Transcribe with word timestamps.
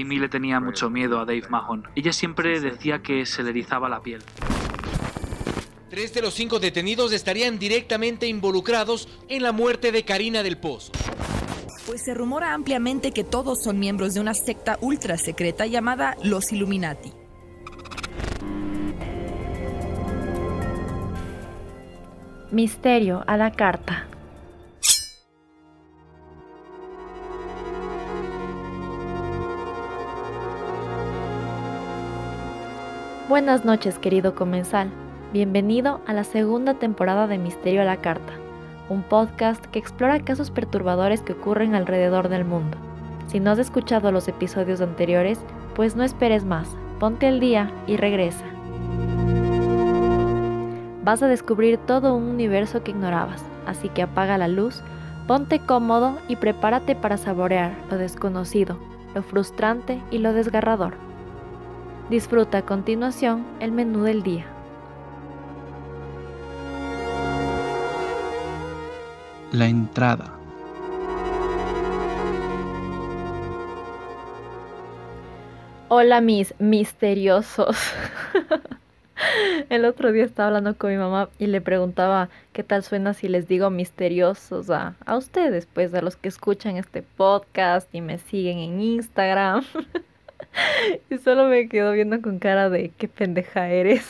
Amy 0.00 0.18
le 0.18 0.28
tenía 0.28 0.60
mucho 0.60 0.90
miedo 0.90 1.18
a 1.20 1.24
Dave 1.24 1.44
Mahon. 1.48 1.88
Ella 1.94 2.12
siempre 2.12 2.60
decía 2.60 3.02
que 3.02 3.26
se 3.26 3.42
le 3.42 3.50
erizaba 3.50 3.88
la 3.88 4.02
piel. 4.02 4.22
Tres 5.90 6.12
de 6.12 6.22
los 6.22 6.34
cinco 6.34 6.58
detenidos 6.58 7.12
estarían 7.12 7.58
directamente 7.58 8.26
involucrados 8.26 9.08
en 9.28 9.42
la 9.42 9.52
muerte 9.52 9.92
de 9.92 10.04
Karina 10.04 10.42
del 10.42 10.58
Pozo. 10.58 10.92
Pues 11.86 12.02
se 12.04 12.14
rumora 12.14 12.54
ampliamente 12.54 13.12
que 13.12 13.24
todos 13.24 13.62
son 13.62 13.78
miembros 13.78 14.14
de 14.14 14.20
una 14.20 14.34
secta 14.34 14.78
ultra 14.80 15.18
secreta 15.18 15.66
llamada 15.66 16.16
los 16.22 16.52
Illuminati. 16.52 17.12
Misterio 22.50 23.22
a 23.26 23.36
la 23.36 23.52
carta. 23.52 24.08
Buenas 33.34 33.64
noches, 33.64 33.98
querido 33.98 34.36
comensal. 34.36 34.92
Bienvenido 35.32 36.00
a 36.06 36.12
la 36.12 36.22
segunda 36.22 36.74
temporada 36.74 37.26
de 37.26 37.36
Misterio 37.36 37.82
a 37.82 37.84
la 37.84 37.96
Carta, 37.96 38.32
un 38.88 39.02
podcast 39.02 39.66
que 39.66 39.80
explora 39.80 40.20
casos 40.20 40.52
perturbadores 40.52 41.20
que 41.20 41.32
ocurren 41.32 41.74
alrededor 41.74 42.28
del 42.28 42.44
mundo. 42.44 42.78
Si 43.26 43.40
no 43.40 43.50
has 43.50 43.58
escuchado 43.58 44.12
los 44.12 44.28
episodios 44.28 44.80
anteriores, 44.80 45.40
pues 45.74 45.96
no 45.96 46.04
esperes 46.04 46.44
más, 46.44 46.68
ponte 47.00 47.26
al 47.26 47.40
día 47.40 47.72
y 47.88 47.96
regresa. 47.96 48.44
Vas 51.02 51.20
a 51.20 51.26
descubrir 51.26 51.78
todo 51.78 52.14
un 52.14 52.28
universo 52.28 52.84
que 52.84 52.92
ignorabas, 52.92 53.42
así 53.66 53.88
que 53.88 54.02
apaga 54.02 54.38
la 54.38 54.46
luz, 54.46 54.80
ponte 55.26 55.58
cómodo 55.58 56.18
y 56.28 56.36
prepárate 56.36 56.94
para 56.94 57.16
saborear 57.16 57.72
lo 57.90 57.98
desconocido, 57.98 58.78
lo 59.12 59.24
frustrante 59.24 60.00
y 60.12 60.18
lo 60.18 60.32
desgarrador. 60.32 60.94
Disfruta 62.14 62.58
a 62.58 62.62
continuación 62.62 63.44
el 63.58 63.72
menú 63.72 64.04
del 64.04 64.22
día. 64.22 64.46
La 69.50 69.66
entrada. 69.66 70.32
Hola 75.88 76.20
mis 76.20 76.54
misteriosos. 76.60 77.76
El 79.68 79.84
otro 79.84 80.12
día 80.12 80.22
estaba 80.22 80.46
hablando 80.46 80.78
con 80.78 80.92
mi 80.92 80.96
mamá 80.96 81.30
y 81.40 81.48
le 81.48 81.60
preguntaba 81.60 82.28
qué 82.52 82.62
tal 82.62 82.84
suena 82.84 83.14
si 83.14 83.26
les 83.26 83.48
digo 83.48 83.70
misteriosos 83.70 84.70
a, 84.70 84.94
a 85.04 85.16
ustedes, 85.16 85.66
pues 85.66 85.92
a 85.94 86.00
los 86.00 86.14
que 86.14 86.28
escuchan 86.28 86.76
este 86.76 87.02
podcast 87.02 87.92
y 87.92 88.00
me 88.00 88.18
siguen 88.18 88.58
en 88.58 88.80
Instagram. 88.80 89.64
y 91.10 91.18
solo 91.18 91.46
me 91.46 91.68
quedo 91.68 91.92
viendo 91.92 92.20
con 92.20 92.38
cara 92.38 92.70
de 92.70 92.90
qué 92.96 93.08
pendeja 93.08 93.68
eres. 93.68 94.06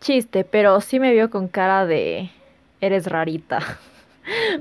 Chiste, 0.00 0.44
pero 0.44 0.80
sí 0.80 0.98
me 0.98 1.12
vio 1.12 1.30
con 1.30 1.48
cara 1.48 1.86
de 1.86 2.30
eres 2.80 3.06
rarita. 3.06 3.60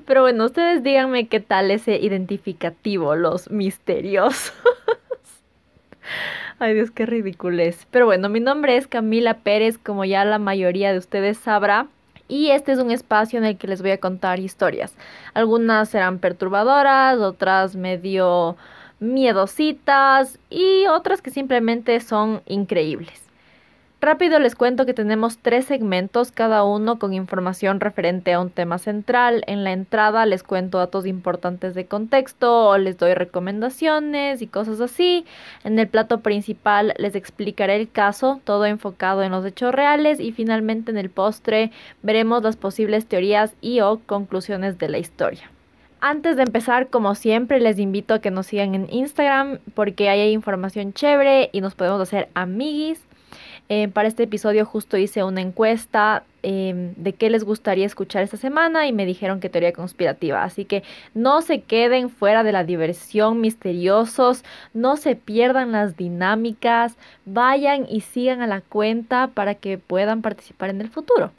Pero 0.05 0.21
bueno, 0.21 0.45
ustedes 0.45 0.83
díganme 0.83 1.27
qué 1.27 1.39
tal 1.39 1.69
ese 1.69 1.97
identificativo, 1.97 3.15
los 3.15 3.51
misteriosos. 3.51 4.53
Ay 6.59 6.73
Dios, 6.73 6.91
qué 6.91 7.05
ridiculez. 7.05 7.87
Pero 7.91 8.05
bueno, 8.05 8.29
mi 8.29 8.39
nombre 8.39 8.77
es 8.77 8.87
Camila 8.87 9.39
Pérez, 9.39 9.77
como 9.77 10.05
ya 10.05 10.25
la 10.25 10.39
mayoría 10.39 10.91
de 10.91 10.97
ustedes 10.97 11.37
sabrá. 11.37 11.87
Y 12.27 12.51
este 12.51 12.73
es 12.73 12.79
un 12.79 12.91
espacio 12.91 13.39
en 13.39 13.45
el 13.45 13.57
que 13.57 13.67
les 13.67 13.81
voy 13.81 13.91
a 13.91 13.99
contar 13.99 14.39
historias. 14.39 14.95
Algunas 15.33 15.89
serán 15.89 16.19
perturbadoras, 16.19 17.17
otras 17.17 17.75
medio 17.75 18.55
miedositas 18.99 20.39
y 20.49 20.87
otras 20.87 21.21
que 21.21 21.31
simplemente 21.31 21.99
son 21.99 22.41
increíbles. 22.45 23.29
Rápido 24.01 24.39
les 24.39 24.55
cuento 24.55 24.85
que 24.85 24.93
tenemos 24.93 25.39
tres 25.39 25.65
segmentos, 25.65 26.31
cada 26.31 26.63
uno 26.63 26.99
con 26.99 27.13
información 27.13 27.81
referente 27.81 28.31
a 28.31 28.39
un 28.39 28.49
tema 28.49 28.77
central. 28.77 29.43
En 29.45 29.65
la 29.65 29.73
entrada 29.73 30.25
les 30.25 30.41
cuento 30.41 30.77
datos 30.77 31.05
importantes 31.05 31.73
de 31.75 31.85
contexto 31.85 32.69
o 32.69 32.77
les 32.77 32.97
doy 32.97 33.13
recomendaciones 33.13 34.41
y 34.41 34.47
cosas 34.47 34.79
así. 34.79 35.25
En 35.65 35.77
el 35.79 35.89
plato 35.89 36.21
principal 36.21 36.93
les 36.97 37.13
explicaré 37.13 37.75
el 37.75 37.91
caso, 37.91 38.39
todo 38.45 38.65
enfocado 38.65 39.21
en 39.21 39.33
los 39.33 39.45
hechos 39.45 39.75
reales 39.75 40.21
y 40.21 40.31
finalmente 40.31 40.91
en 40.91 40.97
el 40.97 41.09
postre 41.09 41.71
veremos 42.01 42.41
las 42.41 42.55
posibles 42.55 43.05
teorías 43.05 43.53
y 43.59 43.81
o 43.81 43.99
conclusiones 44.05 44.77
de 44.77 44.87
la 44.87 44.99
historia. 44.99 45.51
Antes 46.01 46.37
de 46.37 46.43
empezar, 46.43 46.87
como 46.87 47.13
siempre, 47.13 47.59
les 47.59 47.77
invito 47.77 48.13
a 48.13 48.19
que 48.19 48.31
nos 48.31 48.47
sigan 48.47 48.73
en 48.73 48.87
Instagram 48.89 49.59
porque 49.73 50.07
ahí 50.07 50.21
hay 50.21 50.31
información 50.31 50.93
chévere 50.93 51.49
y 51.51 51.59
nos 51.59 51.75
podemos 51.75 51.99
hacer 51.99 52.29
amiguis. 52.35 53.01
Eh, 53.71 53.87
para 53.87 54.07
este 54.07 54.23
episodio 54.23 54.65
justo 54.65 54.97
hice 54.97 55.23
una 55.23 55.41
encuesta 55.41 56.23
em, 56.41 56.95
de 56.95 57.13
qué 57.13 57.29
les 57.29 57.43
gustaría 57.43 57.85
escuchar 57.85 58.23
esta 58.23 58.37
semana 58.37 58.87
y 58.87 58.93
me 58.93 59.05
dijeron 59.05 59.41
que 59.41 59.49
teoría 59.49 59.73
conspirativa. 59.73 60.43
Así 60.43 60.65
que 60.65 60.83
no 61.13 61.41
se 61.41 61.61
queden 61.61 62.09
fuera 62.09 62.43
de 62.43 62.53
la 62.53 62.63
diversión 62.63 63.41
misteriosos, 63.41 64.43
no 64.73 64.95
se 64.95 65.15
pierdan 65.15 65.73
las 65.73 65.97
dinámicas, 65.97 66.95
vayan 67.25 67.85
y 67.87 68.01
sigan 68.01 68.41
a 68.41 68.47
la 68.47 68.61
cuenta 68.61 69.27
para 69.27 69.53
que 69.53 69.77
puedan 69.77 70.21
participar 70.21 70.69
en 70.69 70.81
el 70.81 70.89
futuro. 70.89 71.31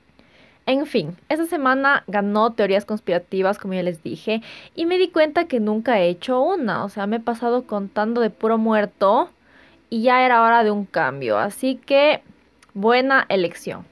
En 0.66 0.86
fin, 0.86 1.16
esta 1.28 1.46
semana 1.46 2.04
ganó 2.06 2.52
teorías 2.52 2.84
conspirativas, 2.84 3.58
como 3.58 3.74
ya 3.74 3.82
les 3.82 4.02
dije, 4.02 4.42
y 4.74 4.86
me 4.86 4.98
di 4.98 5.08
cuenta 5.08 5.46
que 5.46 5.58
nunca 5.58 5.98
he 6.00 6.08
hecho 6.08 6.40
una. 6.40 6.84
O 6.84 6.88
sea, 6.88 7.06
me 7.06 7.16
he 7.16 7.20
pasado 7.20 7.66
contando 7.66 8.20
de 8.20 8.30
puro 8.30 8.58
muerto 8.58 9.30
y 9.88 10.02
ya 10.02 10.24
era 10.24 10.42
hora 10.42 10.62
de 10.62 10.70
un 10.70 10.84
cambio. 10.84 11.38
Así 11.38 11.76
que, 11.76 12.22
buena 12.74 13.26
elección. 13.28 13.84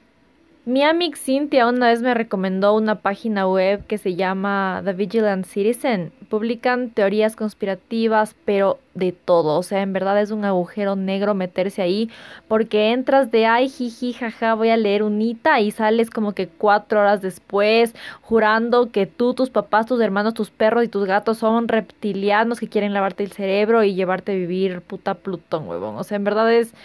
Mi 0.69 0.83
amiga 0.83 1.17
Cynthia 1.17 1.67
una 1.67 1.87
vez 1.87 2.03
me 2.03 2.13
recomendó 2.13 2.75
una 2.75 2.99
página 2.99 3.47
web 3.47 3.83
que 3.87 3.97
se 3.97 4.13
llama 4.13 4.83
The 4.85 4.93
Vigilant 4.93 5.47
Citizen. 5.47 6.11
Publican 6.29 6.91
teorías 6.91 7.35
conspirativas, 7.35 8.35
pero 8.45 8.77
de 8.93 9.11
todo. 9.11 9.57
O 9.57 9.63
sea, 9.63 9.81
en 9.81 9.93
verdad 9.93 10.21
es 10.21 10.29
un 10.29 10.45
agujero 10.45 10.95
negro 10.95 11.33
meterse 11.33 11.81
ahí 11.81 12.11
porque 12.47 12.91
entras 12.91 13.31
de 13.31 13.47
ay, 13.47 13.67
jiji, 13.67 14.13
jaja, 14.13 14.53
voy 14.53 14.69
a 14.69 14.77
leer 14.77 15.01
unita 15.01 15.59
y 15.59 15.71
sales 15.71 16.11
como 16.11 16.33
que 16.33 16.47
cuatro 16.47 16.99
horas 16.99 17.23
después 17.23 17.95
jurando 18.21 18.91
que 18.91 19.07
tú, 19.07 19.33
tus 19.33 19.49
papás, 19.49 19.87
tus 19.87 19.99
hermanos, 19.99 20.35
tus 20.35 20.51
perros 20.51 20.83
y 20.83 20.87
tus 20.87 21.07
gatos 21.07 21.39
son 21.39 21.67
reptilianos 21.67 22.59
que 22.59 22.69
quieren 22.69 22.93
lavarte 22.93 23.23
el 23.23 23.31
cerebro 23.31 23.83
y 23.83 23.95
llevarte 23.95 24.33
a 24.33 24.35
vivir 24.35 24.81
puta 24.81 25.15
Plutón, 25.15 25.67
huevón. 25.67 25.95
O 25.95 26.03
sea, 26.03 26.17
en 26.17 26.25
verdad 26.25 26.53
es, 26.53 26.75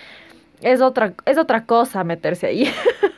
es, 0.63 0.81
otra, 0.81 1.13
es 1.27 1.37
otra 1.37 1.67
cosa 1.67 2.03
meterse 2.03 2.47
ahí. 2.47 2.73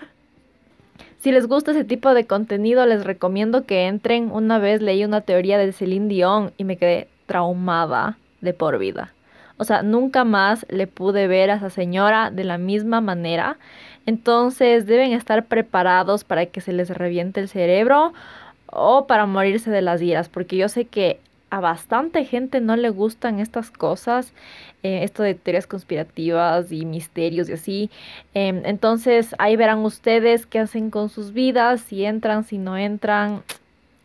Si 1.26 1.32
les 1.32 1.48
gusta 1.48 1.72
ese 1.72 1.82
tipo 1.82 2.14
de 2.14 2.24
contenido, 2.24 2.86
les 2.86 3.02
recomiendo 3.02 3.66
que 3.66 3.88
entren. 3.88 4.30
Una 4.30 4.60
vez 4.60 4.80
leí 4.80 5.04
una 5.04 5.22
teoría 5.22 5.58
de 5.58 5.72
Celine 5.72 6.06
Dion 6.06 6.52
y 6.56 6.62
me 6.62 6.76
quedé 6.76 7.08
traumada 7.26 8.16
de 8.42 8.52
por 8.52 8.78
vida. 8.78 9.12
O 9.56 9.64
sea, 9.64 9.82
nunca 9.82 10.22
más 10.22 10.64
le 10.68 10.86
pude 10.86 11.26
ver 11.26 11.50
a 11.50 11.56
esa 11.56 11.68
señora 11.68 12.30
de 12.30 12.44
la 12.44 12.58
misma 12.58 13.00
manera. 13.00 13.58
Entonces 14.06 14.86
deben 14.86 15.10
estar 15.10 15.46
preparados 15.46 16.22
para 16.22 16.46
que 16.46 16.60
se 16.60 16.72
les 16.72 16.90
reviente 16.90 17.40
el 17.40 17.48
cerebro 17.48 18.12
o 18.66 19.08
para 19.08 19.26
morirse 19.26 19.68
de 19.72 19.82
las 19.82 20.00
iras, 20.02 20.28
porque 20.28 20.56
yo 20.56 20.68
sé 20.68 20.84
que 20.84 21.18
a 21.50 21.60
bastante 21.60 22.24
gente 22.24 22.60
no 22.60 22.76
le 22.76 22.90
gustan 22.90 23.40
estas 23.40 23.70
cosas, 23.70 24.32
eh, 24.82 25.04
esto 25.04 25.22
de 25.22 25.34
teorías 25.34 25.66
conspirativas 25.66 26.72
y 26.72 26.84
misterios 26.84 27.48
y 27.48 27.52
así. 27.52 27.90
Em, 28.34 28.62
entonces 28.64 29.34
ahí 29.38 29.56
verán 29.56 29.78
ustedes 29.80 30.46
qué 30.46 30.58
hacen 30.58 30.90
con 30.90 31.08
sus 31.08 31.32
vidas, 31.32 31.80
si 31.80 32.04
entran, 32.04 32.44
si 32.44 32.58
no 32.58 32.76
entran 32.76 33.42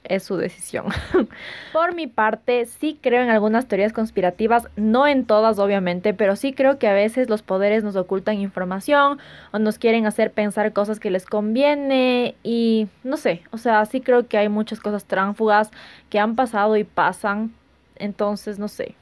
es 0.03 0.23
su 0.23 0.37
decisión. 0.37 0.85
Por 1.73 1.95
mi 1.95 2.07
parte, 2.07 2.65
sí 2.65 2.97
creo 3.01 3.21
en 3.21 3.29
algunas 3.29 3.67
teorías 3.67 3.93
conspirativas, 3.93 4.67
no 4.75 5.07
en 5.07 5.25
todas 5.25 5.59
obviamente, 5.59 6.13
pero 6.13 6.35
sí 6.35 6.53
creo 6.53 6.79
que 6.79 6.87
a 6.87 6.93
veces 6.93 7.29
los 7.29 7.41
poderes 7.41 7.83
nos 7.83 7.95
ocultan 7.95 8.39
información 8.39 9.19
o 9.51 9.59
nos 9.59 9.77
quieren 9.77 10.05
hacer 10.05 10.31
pensar 10.31 10.73
cosas 10.73 10.99
que 10.99 11.11
les 11.11 11.25
conviene 11.25 12.35
y 12.43 12.87
no 13.03 13.17
sé, 13.17 13.43
o 13.51 13.57
sea, 13.57 13.85
sí 13.85 14.01
creo 14.01 14.27
que 14.27 14.37
hay 14.37 14.49
muchas 14.49 14.79
cosas 14.79 15.05
tránfugas 15.05 15.71
que 16.09 16.19
han 16.19 16.35
pasado 16.35 16.77
y 16.77 16.83
pasan, 16.83 17.53
entonces 17.95 18.59
no 18.59 18.67
sé, 18.67 18.95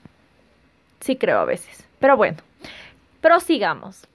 sí 1.00 1.16
creo 1.16 1.40
a 1.40 1.46
veces, 1.46 1.86
pero 2.00 2.18
bueno, 2.18 2.38
prosigamos. 3.22 4.06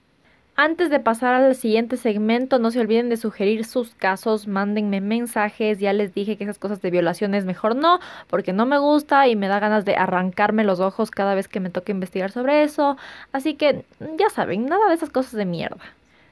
Antes 0.56 0.88
de 0.88 1.00
pasar 1.00 1.34
al 1.34 1.56
siguiente 1.56 1.96
segmento, 1.96 2.60
no 2.60 2.70
se 2.70 2.78
olviden 2.78 3.08
de 3.08 3.16
sugerir 3.16 3.64
sus 3.64 3.92
casos, 3.96 4.46
mándenme 4.46 5.00
mensajes, 5.00 5.80
ya 5.80 5.92
les 5.92 6.14
dije 6.14 6.36
que 6.36 6.44
esas 6.44 6.58
cosas 6.58 6.80
de 6.80 6.92
violaciones 6.92 7.44
mejor 7.44 7.74
no, 7.74 7.98
porque 8.28 8.52
no 8.52 8.64
me 8.64 8.78
gusta 8.78 9.26
y 9.26 9.34
me 9.34 9.48
da 9.48 9.58
ganas 9.58 9.84
de 9.84 9.96
arrancarme 9.96 10.62
los 10.62 10.78
ojos 10.78 11.10
cada 11.10 11.34
vez 11.34 11.48
que 11.48 11.58
me 11.58 11.70
toque 11.70 11.90
investigar 11.90 12.30
sobre 12.30 12.62
eso, 12.62 12.96
así 13.32 13.54
que 13.54 13.84
ya 14.16 14.30
saben, 14.30 14.66
nada 14.66 14.88
de 14.88 14.94
esas 14.94 15.10
cosas 15.10 15.32
de 15.32 15.44
mierda. 15.44 15.82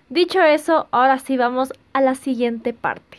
Dicho 0.08 0.40
eso, 0.40 0.86
ahora 0.92 1.18
sí 1.18 1.36
vamos 1.36 1.72
a 1.92 2.00
la 2.00 2.14
siguiente 2.14 2.72
parte. 2.72 3.18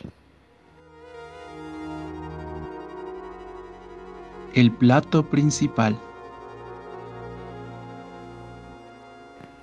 El 4.54 4.70
plato 4.70 5.26
principal. 5.26 5.98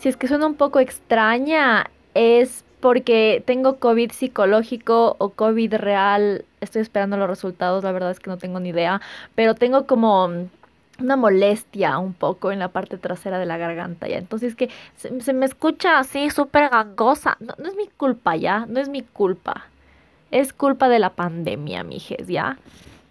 Si 0.02 0.10
es 0.10 0.18
que 0.18 0.28
suena 0.28 0.48
un 0.48 0.56
poco 0.56 0.80
extraña, 0.80 1.92
es 2.16 2.64
porque 2.80 3.44
tengo 3.46 3.78
COVID 3.78 4.12
psicológico 4.12 5.16
o 5.20 5.30
COVID 5.30 5.76
real. 5.76 6.44
Estoy 6.60 6.82
esperando 6.82 7.18
los 7.18 7.30
resultados, 7.30 7.84
la 7.84 7.92
verdad 7.92 8.10
es 8.10 8.20
que 8.20 8.32
no 8.32 8.38
tengo 8.38 8.60
ni 8.60 8.70
idea, 8.70 9.00
pero 9.36 9.54
tengo 9.54 9.86
como 9.86 10.28
una 11.00 11.16
molestia 11.16 12.00
un 12.00 12.14
poco 12.14 12.52
en 12.52 12.58
la 12.58 12.70
parte 12.70 12.98
trasera 12.98 13.38
de 13.38 13.46
la 13.46 13.58
garganta 13.58 14.08
ya. 14.08 14.18
Entonces 14.18 14.56
que 14.56 14.72
se, 14.96 15.34
me 15.34 15.46
escucha 15.46 16.00
así 16.00 16.32
súper 16.32 16.70
gangosa. 16.70 17.38
No, 17.40 17.54
no, 17.60 17.70
es 17.70 17.76
mi 17.76 17.86
culpa 17.86 18.36
ya, 18.36 18.66
no 18.68 18.80
es 18.80 18.90
mi 18.90 19.04
culpa. 19.04 19.68
Es 20.32 20.52
culpa 20.52 20.90
de 20.90 20.98
la 20.98 21.12
pandemia, 21.12 21.84
mijes, 21.84 22.28
ya. 22.28 22.58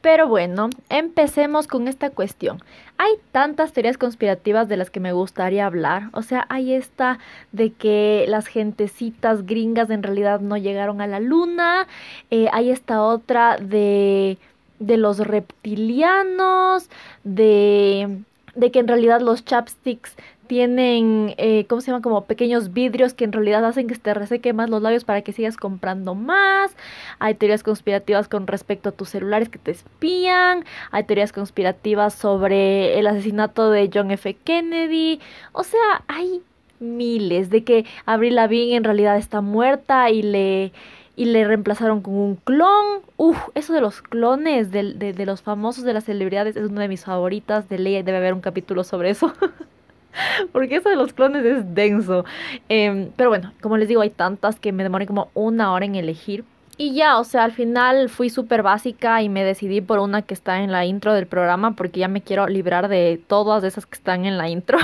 Pero 0.01 0.29
bueno, 0.29 0.71
empecemos 0.89 1.67
con 1.67 1.87
esta 1.87 2.09
cuestión. 2.09 2.63
Hay 2.97 3.13
tantas 3.33 3.73
teorías 3.73 3.99
conspirativas 3.99 4.67
de 4.69 4.79
las 4.79 4.91
que 4.91 4.99
me 4.99 5.13
gustaría 5.13 5.67
hablar. 5.67 6.05
O 6.13 6.23
sea, 6.23 6.47
hay 6.49 6.73
esta 6.73 7.19
de 7.53 7.73
que 7.73 8.25
las 8.27 8.47
gentecitas 8.47 9.45
gringas 9.45 9.91
en 9.91 10.03
realidad 10.03 10.41
no 10.41 10.57
llegaron 10.57 11.03
a 11.03 11.07
la 11.07 11.21
luna. 11.21 11.87
Eh, 12.31 12.49
hay 12.53 12.71
esta 12.71 13.03
otra 13.03 13.59
de, 13.59 14.39
de 14.79 14.97
los 14.97 15.19
reptilianos, 15.19 16.89
de, 17.25 18.23
de 18.55 18.71
que 18.71 18.79
en 18.79 18.89
realidad 18.89 19.21
los 19.21 19.45
chapsticks 19.45 20.15
tienen, 20.51 21.33
eh, 21.37 21.65
¿cómo 21.69 21.81
se 21.81 21.93
llama? 21.93 22.03
Como 22.03 22.25
pequeños 22.25 22.73
vidrios 22.73 23.15
que 23.15 23.23
en 23.23 23.31
realidad 23.31 23.65
hacen 23.65 23.87
que 23.87 23.95
te 23.95 24.15
reseque 24.15 24.53
más 24.53 24.69
los 24.69 24.83
labios 24.83 25.05
para 25.05 25.23
que 25.23 25.33
sigas 25.33 25.57
comprando 25.57 26.17
más. 26.17 26.75
Hay 27.21 27.37
teorías 27.37 27.63
conspirativas 27.63 28.27
con 28.27 28.49
respecto 28.49 28.89
a 28.89 28.93
tus 28.93 29.11
celulares 29.11 29.49
que 29.49 29.61
te 29.61 29.71
espían. 29.71 30.65
Hay 30.91 31.05
teorías 31.05 31.31
conspirativas 31.31 32.15
sobre 32.15 32.99
el 32.99 33.07
asesinato 33.07 33.71
de 33.71 33.91
John 33.95 34.11
F. 34.11 34.35
Kennedy. 34.43 35.21
O 35.53 35.63
sea, 35.63 36.03
hay 36.09 36.43
miles 36.81 37.51
de 37.51 37.63
que 37.63 37.87
Avril 38.05 38.35
Lavigne 38.35 38.75
en 38.75 38.83
realidad 38.83 39.19
está 39.19 39.43
muerta 39.43 40.11
y 40.11 40.23
le 40.23 40.73
y 41.15 41.27
le 41.27 41.45
reemplazaron 41.47 42.01
con 42.01 42.15
un 42.15 42.35
clon. 42.35 43.03
Uf, 43.17 43.39
eso 43.55 43.73
de 43.73 43.81
los 43.81 44.03
clones 44.03 44.73
de, 44.73 44.95
de, 44.95 45.13
de 45.13 45.27
los 45.27 45.43
famosos 45.43 45.85
de 45.85 45.93
las 45.93 46.07
celebridades 46.07 46.57
es 46.57 46.69
una 46.69 46.81
de 46.81 46.89
mis 46.89 47.05
favoritas. 47.05 47.69
De 47.69 47.79
ley 47.79 48.03
debe 48.03 48.19
haber 48.19 48.35
un 48.35 48.41
capítulo 48.41 48.83
sobre 48.83 49.11
eso. 49.11 49.33
Porque 50.53 50.77
eso 50.77 50.89
de 50.89 50.97
los 50.97 51.13
clones 51.13 51.45
es 51.45 51.75
denso. 51.75 52.25
Em, 52.69 53.11
pero 53.17 53.31
bueno, 53.31 53.53
como 53.61 53.77
les 53.77 53.89
digo, 53.89 54.01
hay 54.01 54.11
tantas 54.11 54.59
que 54.59 54.73
me 54.73 54.83
demoré 54.83 55.07
como 55.07 55.31
una 55.35 55.73
hora 55.73 55.85
en 55.85 55.95
elegir. 55.95 56.45
Y 56.77 56.95
ya, 56.95 57.19
o 57.19 57.25
sea, 57.25 57.45
al 57.45 57.53
final 57.53 58.09
fui 58.09 58.31
súper 58.31 58.63
básica 58.63 59.21
y 59.23 59.29
me 59.29 59.45
decidí 59.45 59.83
por 59.83 59.99
una 59.99 60.23
que 60.23 60.33
está 60.33 60.63
en 60.63 60.73
la 60.73 60.87
intro 60.87 61.13
del 61.13 61.27
programa 61.27 61.73
porque 61.73 62.01
ya 62.01 62.09
me 62.09 62.23
quiero 62.23 62.47
librar 62.49 62.89
de 62.89 63.21
todas 63.27 63.65
esas 63.65 63.85
que 63.85 63.97
están 63.97 64.25
en 64.25 64.39
la 64.39 64.49
intro. 64.49 64.79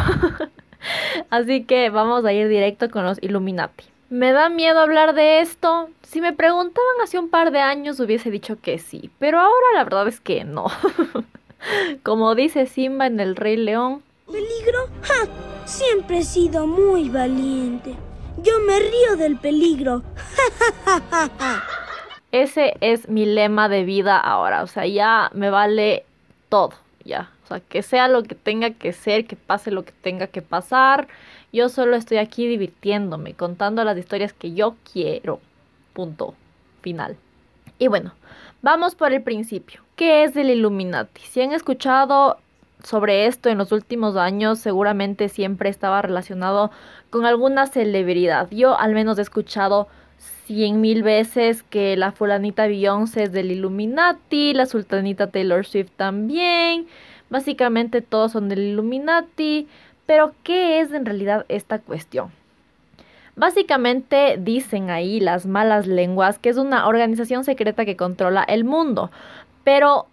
Así 1.31 1.65
que 1.65 1.89
vamos 1.89 2.25
a 2.25 2.33
ir 2.35 2.49
directo 2.49 2.91
con 2.91 3.05
los 3.05 3.23
Illuminati. 3.23 3.85
¿Me 4.11 4.33
da 4.33 4.49
miedo 4.49 4.79
hablar 4.81 5.15
de 5.15 5.41
esto? 5.41 5.89
Si 6.03 6.21
me 6.21 6.33
preguntaban 6.33 7.01
hace 7.03 7.19
un 7.19 7.29
par 7.29 7.51
de 7.51 7.61
años 7.61 7.99
hubiese 7.99 8.31
dicho 8.31 8.59
que 8.61 8.79
sí, 8.79 9.11
pero 9.19 9.41
ahora 9.41 9.67
la 9.75 9.85
verdad 9.85 10.07
es 10.07 10.21
que 10.21 10.45
no. 10.45 10.67
Como 12.03 12.35
dice 12.35 12.67
Simba 12.67 13.07
en 13.07 13.19
El 13.19 13.35
Rey 13.35 13.57
León, 13.57 14.03
¿Peligro? 14.27 14.89
¡Ja! 15.03 15.29
Siempre 15.67 16.19
he 16.19 16.25
sido 16.25 16.67
muy 16.67 17.09
valiente. 17.09 17.95
Yo 18.43 18.59
me 18.61 18.79
río 18.79 19.17
del 19.17 19.39
peligro. 19.39 20.03
Ese 22.33 22.77
es 22.81 23.09
mi 23.09 23.25
lema 23.25 23.69
de 23.69 23.85
vida 23.85 24.19
ahora. 24.19 24.63
O 24.63 24.67
sea, 24.67 24.87
ya 24.87 25.31
me 25.33 25.51
vale 25.51 26.05
todo. 26.49 26.73
Ya. 27.05 27.31
O 27.45 27.47
sea, 27.47 27.61
que 27.61 27.83
sea 27.83 28.09
lo 28.09 28.25
que 28.25 28.35
tenga 28.35 28.71
que 28.71 28.93
ser, 28.93 29.27
que 29.27 29.37
pase 29.37 29.71
lo 29.71 29.85
que 29.85 29.93
tenga 29.93 30.27
que 30.27 30.43
pasar. 30.43 31.07
Yo 31.53 31.69
solo 31.69 31.97
estoy 31.97 32.19
aquí 32.19 32.49
divirtiéndome, 32.49 33.35
contando 33.35 33.85
las 33.85 33.97
historias 33.97 34.33
que 34.33 34.53
yo 34.53 34.75
quiero. 34.93 35.41
Punto. 35.93 36.35
Final. 36.83 37.17
Y 37.79 37.89
bueno, 37.89 38.13
vamos 38.61 38.95
por 38.95 39.13
el 39.13 39.23
principio. 39.23 39.81
¿Qué 39.95 40.25
es 40.25 40.37
el 40.37 40.51
Illuminati? 40.51 41.23
Si 41.23 41.41
han 41.41 41.53
escuchado 41.53 42.39
sobre 42.87 43.27
esto 43.27 43.49
en 43.49 43.59
los 43.59 43.73
últimos 43.73 44.15
años 44.15 44.61
seguramente 44.61 45.29
siempre 45.29 45.69
estaba 45.69 46.03
relacionado 46.03 46.71
con 47.11 47.27
alguna 47.27 47.67
celebridad. 47.67 48.49
Yo 48.53 48.79
al 48.79 48.95
menos 48.95 49.19
he 49.19 49.23
escuchado 49.23 49.89
cien 50.45 50.81
mil 50.81 51.03
veces 51.03 51.65
que 51.65 51.97
la 51.97 52.13
fulanita 52.13 52.69
Beyoncé 52.69 53.25
es 53.25 53.33
del 53.33 53.51
Illuminati, 53.51 54.55
la 54.55 54.67
sultanita 54.67 55.27
Taylor 55.27 55.67
Swift 55.67 55.91
también. 55.97 56.87
Básicamente 57.29 58.03
todos 58.03 58.31
son 58.31 58.49
del 58.49 58.61
Illuminati. 58.61 59.67
Pero 60.07 60.33
¿qué 60.45 60.79
es 60.79 60.93
en 60.93 61.07
realidad 61.07 61.45
esta 61.49 61.81
cuestión? 61.81 62.31
Básicamente 63.35 64.37
dicen 64.39 64.91
ahí 64.91 65.19
las 65.19 65.45
malas 65.45 65.89
lenguas 65.89 66.39
que 66.39 66.51
es 66.51 66.57
una 66.57 66.87
organización 66.87 67.43
secreta 67.43 67.85
que 67.85 67.97
controla 67.97 68.45
el 68.45 68.63
mundo. 68.63 69.11
Pero 69.65 70.07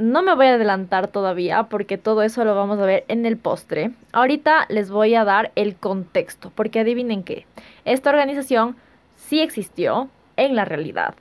no 0.00 0.22
me 0.22 0.34
voy 0.34 0.46
a 0.46 0.54
adelantar 0.54 1.08
todavía 1.08 1.64
porque 1.64 1.98
todo 1.98 2.22
eso 2.22 2.44
lo 2.44 2.54
vamos 2.54 2.78
a 2.78 2.86
ver 2.86 3.04
en 3.08 3.26
el 3.26 3.36
postre. 3.36 3.92
Ahorita 4.12 4.66
les 4.68 4.90
voy 4.90 5.14
a 5.14 5.24
dar 5.24 5.52
el 5.54 5.76
contexto, 5.76 6.50
porque 6.54 6.80
adivinen 6.80 7.22
qué, 7.22 7.46
esta 7.84 8.10
organización 8.10 8.76
sí 9.16 9.40
existió 9.40 10.08
en 10.36 10.56
la 10.56 10.64
realidad. 10.64 11.14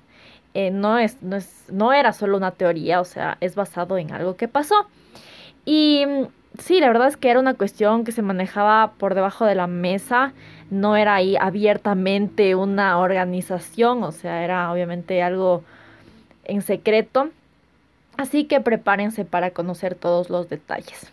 Eh, 0.54 0.72
no, 0.72 0.98
es, 0.98 1.22
no, 1.22 1.36
es, 1.36 1.66
no 1.72 1.94
era 1.94 2.14
solo 2.14 2.38
una 2.38 2.52
teoría, 2.52 3.02
o 3.02 3.06
sea, 3.06 3.38
es 3.42 3.56
basado 3.56 3.98
en 3.98 4.12
algo 4.12 4.36
que 4.36 4.48
pasó. 4.48 4.88
Y 5.66 6.06
mm, 6.08 6.28
sí, 6.58 6.80
la 6.80 6.88
verdad 6.88 7.08
es 7.08 7.18
que 7.18 7.30
era 7.30 7.40
una 7.40 7.54
cuestión 7.54 8.04
que 8.04 8.12
se 8.12 8.22
manejaba 8.22 8.94
por 8.98 9.14
debajo 9.14 9.46
de 9.46 9.56
la 9.56 9.68
mesa, 9.68 10.34
no 10.72 10.96
era 10.96 11.16
ahí 11.16 11.36
abiertamente 11.36 12.56
una 12.56 12.98
organización, 12.98 14.04
o 14.04 14.12
sea, 14.12 14.44
era 14.44 14.72
obviamente 14.72 15.22
algo 15.22 15.64
en 16.46 16.62
secreto. 16.62 17.30
Así 18.20 18.44
que 18.44 18.60
prepárense 18.60 19.24
para 19.24 19.52
conocer 19.52 19.96
todos 19.96 20.30
los 20.30 20.50
detalles. 20.50 21.10